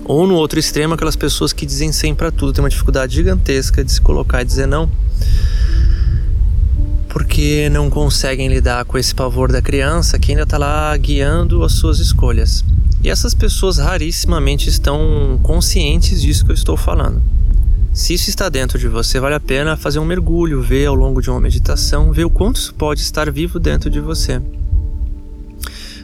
ou 0.08 0.26
no 0.26 0.34
outro 0.34 0.58
extremo, 0.58 0.94
aquelas 0.94 1.16
pessoas 1.16 1.52
que 1.52 1.66
dizem 1.66 1.92
sim 1.92 2.14
para 2.14 2.30
tudo, 2.30 2.52
tem 2.52 2.62
uma 2.62 2.70
dificuldade 2.70 3.14
gigantesca 3.14 3.84
de 3.84 3.90
se 3.90 4.00
colocar 4.00 4.42
e 4.42 4.44
dizer 4.44 4.66
não, 4.66 4.88
porque 7.08 7.68
não 7.70 7.90
conseguem 7.90 8.48
lidar 8.48 8.84
com 8.84 8.96
esse 8.96 9.14
pavor 9.14 9.50
da 9.50 9.60
criança 9.60 10.18
que 10.18 10.30
ainda 10.30 10.44
está 10.44 10.58
lá 10.58 10.96
guiando 10.96 11.64
as 11.64 11.72
suas 11.72 11.98
escolhas. 11.98 12.64
E 13.02 13.10
essas 13.10 13.34
pessoas 13.34 13.78
rarissimamente 13.78 14.68
estão 14.68 15.40
conscientes 15.42 16.22
disso 16.22 16.44
que 16.44 16.52
eu 16.52 16.54
estou 16.54 16.76
falando. 16.76 17.20
Se 17.92 18.14
isso 18.14 18.28
está 18.28 18.48
dentro 18.48 18.78
de 18.78 18.88
você, 18.88 19.18
vale 19.18 19.34
a 19.34 19.40
pena 19.40 19.76
fazer 19.76 19.98
um 19.98 20.04
mergulho, 20.04 20.62
ver 20.62 20.86
ao 20.86 20.94
longo 20.94 21.20
de 21.20 21.30
uma 21.30 21.40
meditação, 21.40 22.12
ver 22.12 22.24
o 22.24 22.30
quanto 22.30 22.56
isso 22.56 22.74
pode 22.74 23.00
estar 23.00 23.30
vivo 23.30 23.58
dentro 23.58 23.90
de 23.90 24.00
você. 24.00 24.40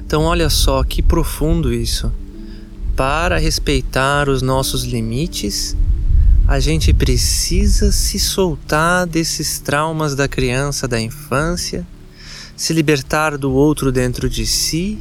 Então, 0.04 0.22
olha 0.24 0.48
só 0.50 0.82
que 0.82 1.02
profundo 1.02 1.72
isso 1.72 2.10
para 2.96 3.38
respeitar 3.38 4.28
os 4.28 4.42
nossos 4.42 4.84
limites, 4.84 5.76
a 6.46 6.60
gente 6.60 6.92
precisa 6.92 7.90
se 7.92 8.18
soltar 8.18 9.06
desses 9.06 9.58
traumas 9.58 10.14
da 10.14 10.28
criança, 10.28 10.86
da 10.86 11.00
infância, 11.00 11.86
se 12.56 12.72
libertar 12.72 13.38
do 13.38 13.52
outro 13.52 13.90
dentro 13.90 14.28
de 14.28 14.46
si, 14.46 14.98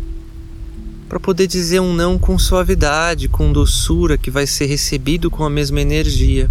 para 1.10 1.20
poder 1.20 1.48
dizer 1.48 1.82
um 1.82 1.94
não 1.94 2.18
com 2.18 2.40
suavidade, 2.40 3.28
com 3.28 3.52
doçura, 3.52 4.18
que 4.18 4.32
vai 4.32 4.48
ser 4.48 4.68
recebido 4.68 5.30
com 5.30 5.44
a 5.44 5.50
mesma 5.50 5.82
energia. 5.82 6.50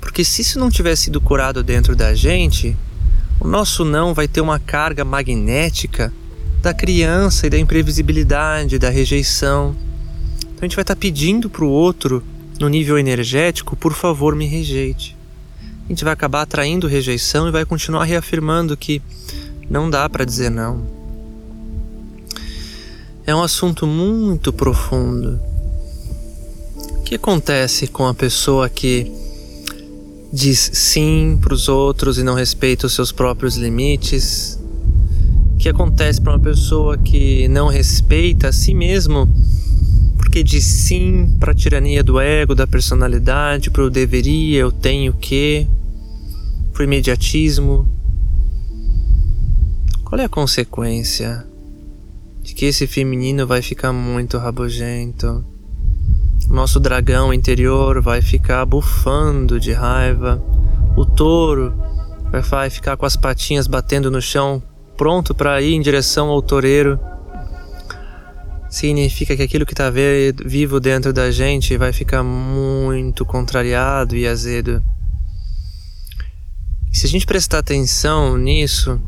Porque 0.00 0.24
se 0.24 0.42
isso 0.42 0.58
não 0.58 0.68
tiver 0.68 0.96
sido 0.96 1.20
curado 1.20 1.62
dentro 1.62 1.94
da 1.94 2.12
gente, 2.12 2.76
o 3.38 3.46
nosso 3.46 3.84
não 3.84 4.12
vai 4.12 4.26
ter 4.26 4.40
uma 4.40 4.58
carga 4.58 5.04
magnética 5.04 6.12
da 6.60 6.74
criança 6.74 7.46
e 7.46 7.50
da 7.50 7.58
imprevisibilidade, 7.58 8.80
da 8.80 8.90
rejeição. 8.90 9.76
Então 10.62 10.66
a 10.66 10.68
gente 10.68 10.76
vai 10.76 10.84
estar 10.84 10.94
tá 10.94 11.00
pedindo 11.00 11.50
para 11.50 11.64
o 11.64 11.68
outro, 11.68 12.22
no 12.60 12.68
nível 12.68 12.96
energético, 12.96 13.74
por 13.74 13.94
favor, 13.94 14.36
me 14.36 14.46
rejeite. 14.46 15.16
A 15.84 15.88
gente 15.88 16.04
vai 16.04 16.12
acabar 16.12 16.42
atraindo 16.42 16.86
rejeição 16.86 17.48
e 17.48 17.50
vai 17.50 17.64
continuar 17.64 18.04
reafirmando 18.04 18.76
que 18.76 19.02
não 19.68 19.90
dá 19.90 20.08
para 20.08 20.24
dizer 20.24 20.52
não. 20.52 20.86
É 23.26 23.34
um 23.34 23.42
assunto 23.42 23.88
muito 23.88 24.52
profundo. 24.52 25.40
O 26.92 27.02
que 27.02 27.16
acontece 27.16 27.88
com 27.88 28.06
a 28.06 28.14
pessoa 28.14 28.68
que 28.68 29.10
diz 30.32 30.70
sim 30.74 31.40
para 31.42 31.54
os 31.54 31.68
outros 31.68 32.18
e 32.18 32.22
não 32.22 32.36
respeita 32.36 32.86
os 32.86 32.94
seus 32.94 33.10
próprios 33.10 33.56
limites? 33.56 34.60
que 35.58 35.68
acontece 35.68 36.20
para 36.20 36.32
uma 36.32 36.40
pessoa 36.40 36.98
que 36.98 37.46
não 37.46 37.68
respeita 37.68 38.48
a 38.48 38.52
si 38.52 38.74
mesmo, 38.74 39.28
porque 40.32 40.42
diz 40.42 40.64
sim 40.64 41.36
para 41.38 41.52
a 41.52 41.54
tirania 41.54 42.02
do 42.02 42.18
ego, 42.18 42.54
da 42.54 42.66
personalidade, 42.66 43.70
para 43.70 43.84
o 43.84 43.90
deveria, 43.90 44.60
eu 44.60 44.72
tenho 44.72 45.12
que, 45.12 45.68
para 46.72 46.80
o 46.80 46.84
imediatismo. 46.84 47.86
Qual 50.02 50.18
é 50.18 50.24
a 50.24 50.30
consequência 50.30 51.46
de 52.40 52.54
que 52.54 52.64
esse 52.64 52.86
feminino 52.86 53.46
vai 53.46 53.60
ficar 53.60 53.92
muito 53.92 54.38
rabugento? 54.38 55.44
Nosso 56.48 56.80
dragão 56.80 57.30
interior 57.34 58.00
vai 58.00 58.22
ficar 58.22 58.64
bufando 58.64 59.60
de 59.60 59.74
raiva. 59.74 60.42
O 60.96 61.04
touro 61.04 61.74
vai 62.50 62.70
ficar 62.70 62.96
com 62.96 63.04
as 63.04 63.16
patinhas 63.16 63.66
batendo 63.66 64.10
no 64.10 64.22
chão, 64.22 64.62
pronto 64.96 65.34
para 65.34 65.60
ir 65.60 65.74
em 65.74 65.80
direção 65.82 66.28
ao 66.28 66.40
toureiro, 66.40 66.98
significa 68.72 69.36
que 69.36 69.42
aquilo 69.42 69.66
que 69.66 69.74
está 69.74 69.90
vivo 69.90 70.80
dentro 70.80 71.12
da 71.12 71.30
gente 71.30 71.76
vai 71.76 71.92
ficar 71.92 72.22
muito 72.22 73.22
contrariado 73.26 74.16
e 74.16 74.26
azedo. 74.26 74.82
E 76.90 76.96
se 76.96 77.04
a 77.04 77.08
gente 77.08 77.26
prestar 77.26 77.58
atenção 77.58 78.38
nisso, 78.38 78.98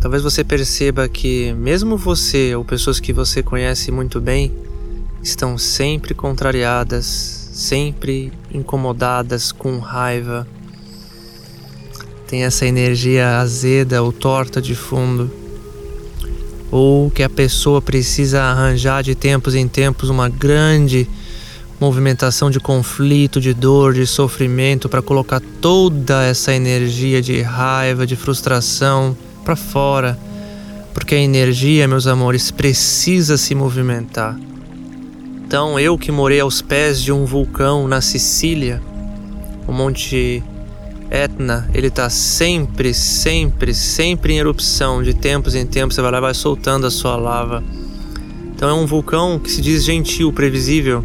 talvez 0.00 0.24
você 0.24 0.42
perceba 0.42 1.08
que, 1.08 1.52
mesmo 1.52 1.96
você 1.96 2.56
ou 2.56 2.64
pessoas 2.64 2.98
que 2.98 3.12
você 3.12 3.44
conhece 3.44 3.92
muito 3.92 4.20
bem, 4.20 4.52
estão 5.22 5.56
sempre 5.56 6.14
contrariadas, 6.14 7.06
sempre 7.52 8.32
incomodadas, 8.52 9.52
com 9.52 9.78
raiva 9.78 10.44
tem 12.26 12.44
essa 12.44 12.64
energia 12.64 13.38
azeda 13.40 14.02
ou 14.02 14.10
torta 14.10 14.60
de 14.60 14.74
fundo, 14.74 15.30
ou 16.72 17.10
que 17.10 17.22
a 17.22 17.28
pessoa 17.28 17.82
precisa 17.82 18.42
arranjar 18.42 19.02
de 19.02 19.14
tempos 19.14 19.54
em 19.54 19.68
tempos 19.68 20.08
uma 20.08 20.30
grande 20.30 21.06
movimentação 21.78 22.50
de 22.50 22.58
conflito, 22.58 23.40
de 23.40 23.52
dor, 23.52 23.92
de 23.92 24.06
sofrimento 24.06 24.88
para 24.88 25.02
colocar 25.02 25.40
toda 25.60 26.24
essa 26.24 26.54
energia 26.54 27.20
de 27.20 27.42
raiva, 27.42 28.06
de 28.06 28.16
frustração 28.16 29.14
para 29.44 29.54
fora, 29.54 30.18
porque 30.94 31.14
a 31.14 31.18
energia, 31.18 31.86
meus 31.86 32.06
amores, 32.06 32.50
precisa 32.50 33.36
se 33.36 33.54
movimentar. 33.54 34.38
Então, 35.44 35.78
eu 35.78 35.98
que 35.98 36.10
morei 36.10 36.40
aos 36.40 36.62
pés 36.62 37.02
de 37.02 37.12
um 37.12 37.26
vulcão 37.26 37.86
na 37.86 38.00
Sicília, 38.00 38.80
o 39.66 39.72
Monte 39.72 40.42
Etna, 41.14 41.68
ele 41.74 41.88
está 41.88 42.08
sempre, 42.08 42.94
sempre, 42.94 43.74
sempre 43.74 44.32
em 44.32 44.38
erupção. 44.38 45.02
De 45.02 45.12
tempos 45.12 45.54
em 45.54 45.66
tempos 45.66 45.94
você 45.94 46.00
vai 46.00 46.10
lá 46.10 46.16
e 46.16 46.20
vai 46.22 46.32
soltando 46.32 46.86
a 46.86 46.90
sua 46.90 47.16
lava. 47.16 47.62
Então 48.56 48.66
é 48.70 48.72
um 48.72 48.86
vulcão 48.86 49.38
que 49.38 49.50
se 49.50 49.60
diz 49.60 49.84
gentil, 49.84 50.32
previsível. 50.32 51.04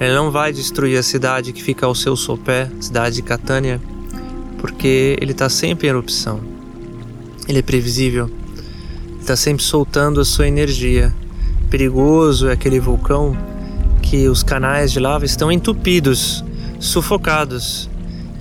Ele 0.00 0.12
não 0.12 0.32
vai 0.32 0.52
destruir 0.52 0.98
a 0.98 1.02
cidade 1.04 1.52
que 1.52 1.62
fica 1.62 1.86
ao 1.86 1.94
seu 1.94 2.16
sopé, 2.16 2.68
cidade 2.80 3.14
de 3.14 3.22
Catânia, 3.22 3.80
porque 4.58 5.16
ele 5.20 5.30
está 5.30 5.48
sempre 5.48 5.86
em 5.86 5.90
erupção. 5.90 6.40
Ele 7.46 7.60
é 7.60 7.62
previsível. 7.62 8.28
Está 9.20 9.36
sempre 9.36 9.62
soltando 9.62 10.20
a 10.20 10.24
sua 10.24 10.48
energia. 10.48 11.14
Perigoso 11.70 12.48
é 12.48 12.52
aquele 12.52 12.80
vulcão 12.80 13.38
que 14.02 14.26
os 14.26 14.42
canais 14.42 14.90
de 14.90 14.98
lava 14.98 15.24
estão 15.24 15.52
entupidos, 15.52 16.44
sufocados 16.80 17.87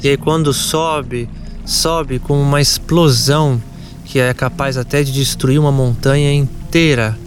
e 0.04 0.10
aí 0.10 0.18
quando 0.18 0.54
sobe, 0.54 1.30
sobe 1.66 2.20
com 2.20 2.42
uma 2.42 2.62
explosão 2.62 3.62
que 4.06 4.20
é 4.20 4.34
capaz 4.34 4.78
até 4.78 5.04
de 5.04 5.12
destruir 5.12 5.60
uma 5.60 5.72
montanha 5.72 6.34
inteira. 6.34 7.18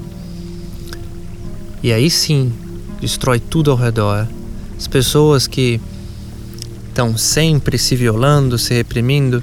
E 1.83 1.93
aí 1.93 2.11
sim, 2.11 2.53
destrói 3.01 3.39
tudo 3.39 3.71
ao 3.71 3.77
redor. 3.77 4.27
As 4.77 4.87
pessoas 4.87 5.47
que 5.47 5.81
estão 6.89 7.17
sempre 7.17 7.77
se 7.79 7.95
violando, 7.97 8.59
se 8.59 8.75
reprimindo, 8.75 9.43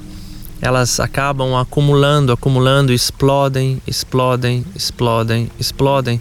elas 0.60 0.98
acabam 0.98 1.54
acumulando, 1.56 2.32
acumulando, 2.32 2.92
explodem, 2.92 3.80
explodem, 3.86 4.64
explodem, 4.74 5.48
explodem. 5.58 6.20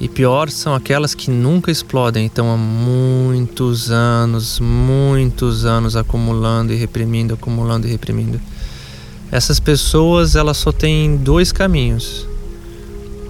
E 0.00 0.08
pior 0.08 0.50
são 0.50 0.74
aquelas 0.74 1.14
que 1.14 1.30
nunca 1.30 1.70
explodem, 1.70 2.26
estão 2.26 2.50
há 2.50 2.56
muitos 2.56 3.90
anos, 3.90 4.58
muitos 4.58 5.64
anos 5.64 5.94
acumulando 5.94 6.72
e 6.72 6.76
reprimindo, 6.76 7.34
acumulando 7.34 7.86
e 7.86 7.90
reprimindo. 7.90 8.40
Essas 9.30 9.60
pessoas, 9.60 10.34
elas 10.34 10.56
só 10.56 10.72
têm 10.72 11.16
dois 11.16 11.52
caminhos: 11.52 12.26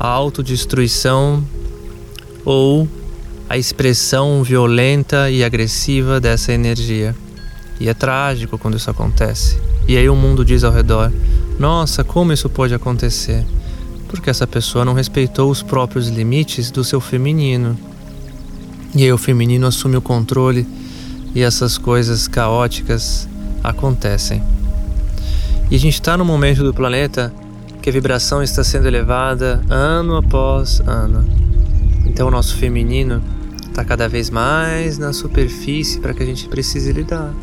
a 0.01 0.09
autodestruição 0.09 1.45
ou 2.45 2.89
a 3.49 3.59
expressão 3.59 4.43
violenta 4.43 5.31
e 5.31 5.45
agressiva 5.45 6.19
dessa 6.19 6.53
energia. 6.53 7.15
E 7.79 7.89
é 7.89 7.95
trágico 7.95 8.57
quando 8.57 8.77
isso 8.77 8.91
acontece. 8.91 9.59
E 9.87 9.97
aí 9.97 10.09
o 10.09 10.17
mundo 10.17 10.45
diz 10.45 10.65
ao 10.65 10.73
redor: 10.73 11.13
"Nossa, 11.59 12.03
como 12.03 12.33
isso 12.33 12.49
pode 12.49 12.75
acontecer?" 12.75 13.45
Porque 14.15 14.31
essa 14.31 14.47
pessoa 14.47 14.85
não 14.85 14.95
respeitou 14.95 15.51
os 15.51 15.63
próprios 15.63 16.09
limites 16.09 16.71
do 16.71 16.85
seu 16.85 17.01
feminino. 17.01 17.77
E 18.95 19.03
aí 19.03 19.13
o 19.13 19.19
feminino 19.19 19.67
assume 19.67 19.97
o 19.97 20.01
controle 20.01 20.67
e 21.35 21.43
essas 21.43 21.77
coisas 21.77 22.29
caóticas 22.29 23.29
acontecem. 23.63 24.43
E 25.71 25.75
a 25.75 25.79
gente 25.79 25.95
está 25.95 26.17
no 26.17 26.25
momento 26.25 26.63
do 26.63 26.73
planeta 26.73 27.35
que 27.83 27.91
a 27.91 27.93
vibração 27.93 28.43
está 28.43 28.63
sendo 28.63 28.87
elevada 28.87 29.61
ano 29.69 30.17
após 30.17 30.81
ano. 30.87 31.29
Então 32.07 32.29
o 32.29 32.31
nosso 32.31 32.57
feminino 32.57 33.21
está 33.67 33.85
cada 33.85 34.09
vez 34.09 34.31
mais 34.31 34.97
na 34.97 35.13
superfície 35.13 35.99
para 35.99 36.15
que 36.15 36.23
a 36.23 36.27
gente 36.27 36.49
precise 36.49 36.93
lidar 36.93 37.35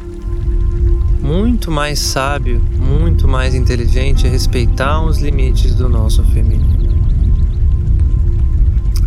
muito 1.21 1.69
mais 1.69 1.99
sábio, 1.99 2.60
muito 2.60 3.27
mais 3.27 3.53
inteligente 3.53 4.25
é 4.25 4.29
respeitar 4.29 5.05
os 5.05 5.19
limites 5.19 5.75
do 5.75 5.88
nosso 5.88 6.23
feminino. 6.23 6.89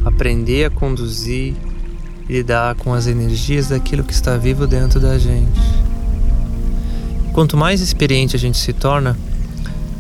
Aprender 0.05 0.67
a 0.67 0.71
conduzir 0.71 1.55
e 2.29 2.33
lidar 2.33 2.77
com 2.77 2.95
as 2.95 3.09
energias 3.09 3.69
daquilo 3.69 4.05
que 4.05 4.13
está 4.13 4.37
vivo 4.37 4.67
dentro 4.67 5.01
da 5.01 5.19
gente. 5.19 5.61
Quanto 7.33 7.57
mais 7.57 7.81
experiente 7.81 8.37
a 8.37 8.39
gente 8.39 8.59
se 8.59 8.73
torna, 8.73 9.19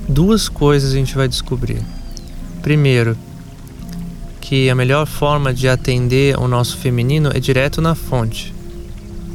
duas 0.08 0.48
coisas 0.48 0.92
a 0.92 0.96
gente 0.96 1.16
vai 1.16 1.26
descobrir. 1.26 1.82
Primeiro, 2.62 3.16
que 4.40 4.70
a 4.70 4.74
melhor 4.74 5.04
forma 5.04 5.52
de 5.52 5.68
atender 5.68 6.38
o 6.38 6.46
nosso 6.46 6.76
feminino 6.76 7.30
é 7.34 7.40
direto 7.40 7.82
na 7.82 7.96
fonte. 7.96 8.54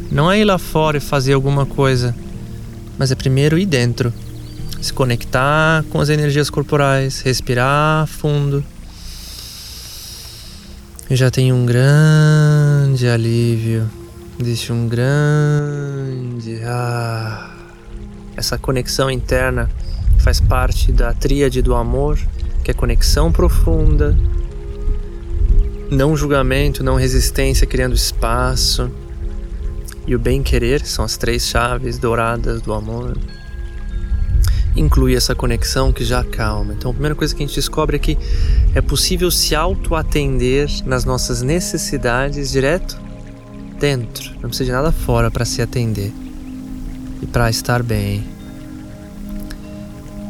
Não 0.09 0.31
é 0.31 0.39
ir 0.39 0.45
lá 0.45 0.57
fora 0.57 0.97
e 0.97 1.01
fazer 1.01 1.33
alguma 1.33 1.65
coisa 1.65 2.15
mas 2.99 3.11
é 3.11 3.15
primeiro 3.15 3.57
ir 3.57 3.65
dentro, 3.65 4.13
se 4.81 4.91
conectar 4.91 5.85
com 5.89 6.01
as 6.01 6.09
energias 6.09 6.49
corporais, 6.49 7.21
respirar 7.21 8.05
fundo. 8.05 8.61
E 11.09 11.15
já 11.15 11.31
tem 11.31 11.53
um 11.53 11.65
grande 11.65 13.07
alívio, 13.07 13.89
existe 14.37 14.73
um 14.73 14.89
grande. 14.89 16.59
Ah, 16.65 17.55
essa 18.35 18.57
conexão 18.57 19.09
interna 19.09 19.69
faz 20.19 20.41
parte 20.41 20.91
da 20.91 21.13
tríade 21.13 21.61
do 21.61 21.73
amor, 21.73 22.19
que 22.65 22.69
é 22.69 22.73
conexão 22.73 23.31
profunda, 23.31 24.15
não 25.89 26.17
julgamento, 26.17 26.83
não 26.83 26.95
resistência, 26.95 27.65
criando 27.65 27.95
espaço 27.95 28.91
e 30.09 30.15
o 30.15 30.19
bem-querer 30.19 30.83
são 30.87 31.05
as 31.05 31.17
três 31.17 31.45
chaves 31.45 31.99
douradas 31.99 32.63
do 32.63 32.73
amor. 32.73 33.15
Inclui 34.75 35.15
essa 35.15 35.35
conexão 35.35 35.93
que 35.93 36.03
já 36.03 36.23
calma. 36.23 36.73
Então, 36.73 36.89
a 36.89 36.93
primeira 36.95 37.13
coisa 37.13 37.35
que 37.35 37.43
a 37.43 37.45
gente 37.45 37.55
descobre 37.55 37.97
é 37.97 37.99
que 37.99 38.17
é 38.73 38.81
possível 38.81 39.29
se 39.29 39.53
auto-atender 39.53 40.67
nas 40.83 41.05
nossas 41.05 41.43
necessidades 41.43 42.49
direto 42.49 42.99
dentro. 43.79 44.31
Não 44.41 44.49
precisa 44.49 44.65
de 44.65 44.71
nada 44.71 44.91
fora 44.91 45.29
para 45.29 45.45
se 45.45 45.61
atender 45.61 46.11
e 47.21 47.27
para 47.27 47.47
estar 47.47 47.83
bem. 47.83 48.23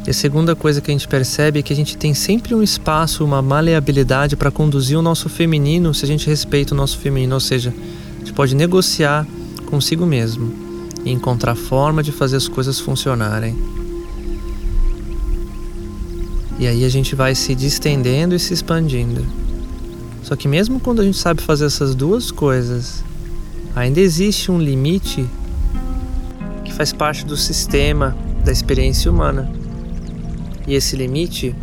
E 0.06 0.10
a 0.10 0.14
segunda 0.14 0.54
coisa 0.54 0.82
que 0.82 0.90
a 0.90 0.94
gente 0.94 1.08
percebe 1.08 1.60
é 1.60 1.62
que 1.62 1.72
a 1.72 1.76
gente 1.76 1.96
tem 1.96 2.12
sempre 2.12 2.54
um 2.54 2.62
espaço, 2.62 3.24
uma 3.24 3.40
maleabilidade 3.40 4.36
para 4.36 4.50
conduzir 4.50 4.98
o 4.98 5.02
nosso 5.02 5.30
feminino 5.30 5.94
se 5.94 6.04
a 6.04 6.08
gente 6.08 6.26
respeita 6.26 6.74
o 6.74 6.76
nosso 6.76 6.98
feminino, 6.98 7.32
ou 7.32 7.40
seja, 7.40 7.72
a 8.16 8.18
gente 8.18 8.34
pode 8.34 8.54
negociar 8.54 9.26
consigo 9.70 10.04
mesmo 10.04 10.52
e 11.04 11.10
encontrar 11.10 11.54
forma 11.54 12.02
de 12.02 12.12
fazer 12.12 12.36
as 12.36 12.48
coisas 12.48 12.78
funcionarem. 12.78 13.56
E 16.58 16.66
aí 16.66 16.84
a 16.84 16.88
gente 16.88 17.14
vai 17.14 17.34
se 17.34 17.54
distendendo 17.54 18.34
e 18.34 18.38
se 18.38 18.52
expandindo. 18.52 19.24
Só 20.22 20.36
que 20.36 20.46
mesmo 20.46 20.78
quando 20.78 21.00
a 21.00 21.04
gente 21.04 21.16
sabe 21.16 21.40
fazer 21.40 21.64
essas 21.64 21.94
duas 21.94 22.30
coisas, 22.30 23.02
ainda 23.74 24.00
existe 24.00 24.50
um 24.50 24.58
limite 24.58 25.26
que 26.64 26.72
faz 26.72 26.92
parte 26.92 27.24
do 27.24 27.36
sistema 27.36 28.14
da 28.44 28.52
experiência 28.52 29.10
humana. 29.10 29.50
E 30.66 30.74
esse 30.74 30.96
limite, 30.96 31.54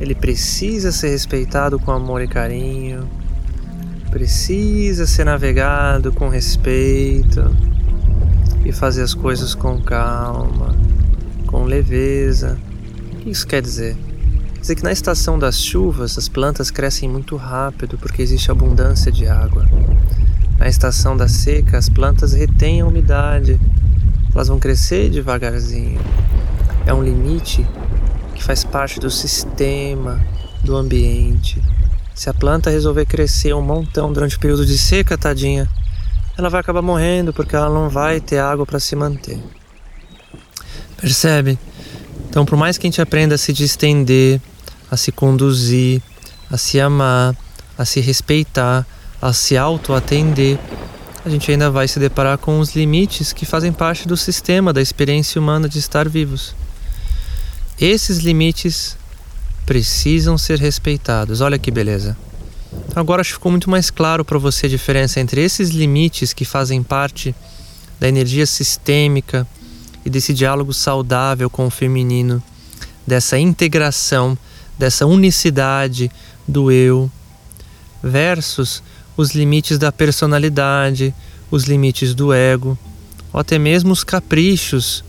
ele 0.00 0.14
precisa 0.14 0.90
ser 0.90 1.10
respeitado 1.10 1.78
com 1.78 1.90
amor 1.90 2.22
e 2.22 2.26
carinho, 2.26 3.06
precisa 4.12 5.06
ser 5.06 5.24
navegado 5.24 6.12
com 6.12 6.28
respeito 6.28 7.50
e 8.62 8.70
fazer 8.70 9.02
as 9.02 9.14
coisas 9.14 9.54
com 9.54 9.80
calma, 9.80 10.76
com 11.46 11.64
leveza. 11.64 12.58
O 13.14 13.16
que 13.16 13.30
isso 13.30 13.46
quer 13.46 13.62
dizer? 13.62 13.96
Quer 14.52 14.60
dizer 14.60 14.74
que 14.76 14.82
na 14.82 14.92
estação 14.92 15.38
das 15.38 15.58
chuvas 15.58 16.18
as 16.18 16.28
plantas 16.28 16.70
crescem 16.70 17.08
muito 17.08 17.36
rápido 17.36 17.96
porque 17.96 18.20
existe 18.20 18.50
abundância 18.50 19.10
de 19.10 19.26
água. 19.26 19.66
Na 20.58 20.68
estação 20.68 21.16
da 21.16 21.26
seca 21.26 21.78
as 21.78 21.88
plantas 21.88 22.34
retêm 22.34 22.82
a 22.82 22.86
umidade, 22.86 23.58
elas 24.34 24.48
vão 24.48 24.58
crescer 24.58 25.08
devagarzinho. 25.08 26.00
É 26.86 26.92
um 26.92 27.02
limite 27.02 27.66
que 28.34 28.44
faz 28.44 28.62
parte 28.62 29.00
do 29.00 29.10
sistema, 29.10 30.20
do 30.62 30.76
ambiente. 30.76 31.62
Se 32.14 32.28
a 32.28 32.34
planta 32.34 32.70
resolver 32.70 33.06
crescer 33.06 33.54
um 33.54 33.62
montão 33.62 34.12
durante 34.12 34.36
o 34.36 34.40
período 34.40 34.66
de 34.66 34.76
seca, 34.76 35.16
tadinha, 35.16 35.68
ela 36.36 36.50
vai 36.50 36.60
acabar 36.60 36.82
morrendo 36.82 37.32
porque 37.32 37.56
ela 37.56 37.68
não 37.68 37.88
vai 37.88 38.20
ter 38.20 38.38
água 38.38 38.66
para 38.66 38.78
se 38.78 38.94
manter. 38.94 39.38
Percebe? 40.96 41.58
Então, 42.28 42.44
por 42.44 42.56
mais 42.56 42.78
que 42.78 42.86
a 42.86 42.90
gente 42.90 43.00
aprenda 43.02 43.34
a 43.34 43.38
se 43.38 43.52
distender, 43.52 44.40
a 44.90 44.96
se 44.96 45.10
conduzir, 45.10 46.02
a 46.50 46.56
se 46.56 46.80
amar, 46.80 47.36
a 47.76 47.84
se 47.84 48.00
respeitar, 48.00 48.86
a 49.20 49.32
se 49.32 49.56
auto-atender, 49.56 50.58
a 51.24 51.28
gente 51.30 51.50
ainda 51.50 51.70
vai 51.70 51.86
se 51.86 51.98
deparar 51.98 52.36
com 52.38 52.58
os 52.58 52.74
limites 52.74 53.32
que 53.32 53.46
fazem 53.46 53.72
parte 53.72 54.08
do 54.08 54.16
sistema 54.16 54.72
da 54.72 54.82
experiência 54.82 55.40
humana 55.40 55.68
de 55.68 55.78
estar 55.78 56.08
vivos. 56.08 56.54
Esses 57.80 58.18
limites 58.18 58.96
precisam 59.64 60.36
ser 60.36 60.58
respeitados. 60.58 61.40
Olha 61.40 61.58
que 61.58 61.70
beleza. 61.70 62.16
Agora 62.94 63.20
acho 63.20 63.30
que 63.30 63.36
ficou 63.36 63.52
muito 63.52 63.70
mais 63.70 63.90
claro 63.90 64.24
para 64.24 64.38
você 64.38 64.66
a 64.66 64.68
diferença 64.68 65.20
entre 65.20 65.42
esses 65.42 65.70
limites 65.70 66.32
que 66.32 66.44
fazem 66.44 66.82
parte 66.82 67.34
da 68.00 68.08
energia 68.08 68.46
sistêmica 68.46 69.46
e 70.04 70.10
desse 70.10 70.34
diálogo 70.34 70.72
saudável 70.72 71.48
com 71.48 71.66
o 71.66 71.70
feminino, 71.70 72.42
dessa 73.06 73.38
integração, 73.38 74.36
dessa 74.78 75.06
unicidade 75.06 76.10
do 76.46 76.70
eu, 76.70 77.10
versus 78.02 78.82
os 79.16 79.32
limites 79.32 79.78
da 79.78 79.92
personalidade, 79.92 81.14
os 81.50 81.64
limites 81.64 82.14
do 82.14 82.32
ego, 82.32 82.76
ou 83.32 83.40
até 83.40 83.58
mesmo 83.58 83.92
os 83.92 84.02
caprichos 84.02 85.04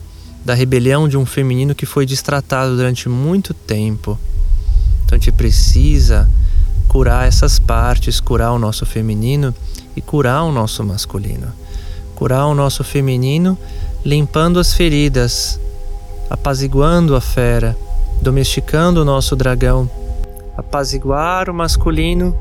da 0.46 0.54
rebelião 0.54 1.08
de 1.08 1.18
um 1.18 1.26
feminino 1.26 1.74
que 1.74 1.86
foi 1.86 2.06
destratado 2.06 2.76
durante 2.76 3.08
muito 3.10 3.54
tempo. 3.54 4.20
Então 5.06 5.16
a 5.16 5.20
gente 5.20 5.32
precisa 5.32 6.30
curar 6.88 7.28
essas 7.28 7.60
partes, 7.60 8.20
curar 8.20 8.52
o 8.52 8.60
nosso 8.60 8.86
feminino 8.86 9.54
e 9.96 10.02
curar 10.02 10.44
o 10.44 10.52
nosso 10.52 10.84
masculino. 10.84 11.48
Curar 12.16 12.46
o 12.46 12.54
nosso 12.54 12.84
feminino 12.84 13.58
limpando 14.06 14.60
as 14.60 14.74
feridas, 14.74 15.60
apaziguando 16.30 17.16
a 17.16 17.22
fera, 17.22 17.76
domesticando 18.22 19.02
o 19.02 19.06
nosso 19.06 19.36
dragão. 19.36 19.90
Apaziguar 20.58 21.50
o 21.50 21.54
masculino, 21.54 22.38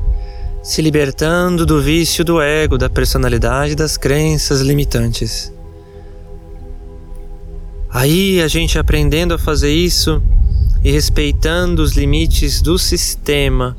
se 0.61 0.81
libertando 0.81 1.65
do 1.65 1.81
vício 1.81 2.23
do 2.23 2.41
ego, 2.41 2.77
da 2.77 2.89
personalidade, 2.89 3.75
das 3.75 3.97
crenças 3.97 4.61
limitantes. 4.61 5.51
Aí 7.89 8.41
a 8.41 8.47
gente 8.47 8.79
aprendendo 8.79 9.33
a 9.33 9.37
fazer 9.37 9.71
isso 9.71 10.21
e 10.83 10.91
respeitando 10.91 11.81
os 11.81 11.93
limites 11.93 12.61
do 12.61 12.77
sistema, 12.77 13.77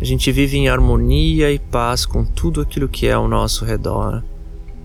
a 0.00 0.04
gente 0.04 0.32
vive 0.32 0.56
em 0.56 0.68
harmonia 0.68 1.52
e 1.52 1.58
paz 1.58 2.04
com 2.04 2.24
tudo 2.24 2.60
aquilo 2.60 2.88
que 2.88 3.06
é 3.06 3.12
ao 3.12 3.28
nosso 3.28 3.64
redor 3.64 4.22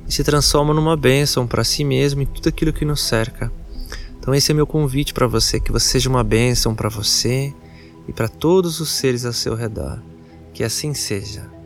e 0.08 0.14
se 0.14 0.24
transforma 0.24 0.74
numa 0.74 0.96
bênção 0.96 1.48
para 1.48 1.64
si 1.64 1.84
mesmo 1.84 2.22
e 2.22 2.26
tudo 2.28 2.50
aquilo 2.50 2.72
que 2.72 2.86
nos 2.86 3.02
cerca. 3.02 3.52
Então 4.20 4.34
esse 4.36 4.52
é 4.52 4.56
meu 4.56 4.68
convite 4.68 5.14
para 5.14 5.26
você, 5.26 5.60
que 5.60 5.72
você 5.72 5.88
seja 5.88 6.10
uma 6.10 6.24
bênção 6.24 6.76
para 6.76 6.90
você 6.90 7.54
e 8.08 8.14
para 8.14 8.28
todos 8.28 8.80
os 8.80 8.90
seres 8.90 9.26
ao 9.26 9.34
seu 9.34 9.56
redor. 9.56 10.00
Que 10.54 10.64
assim 10.64 10.94
seja. 10.94 11.59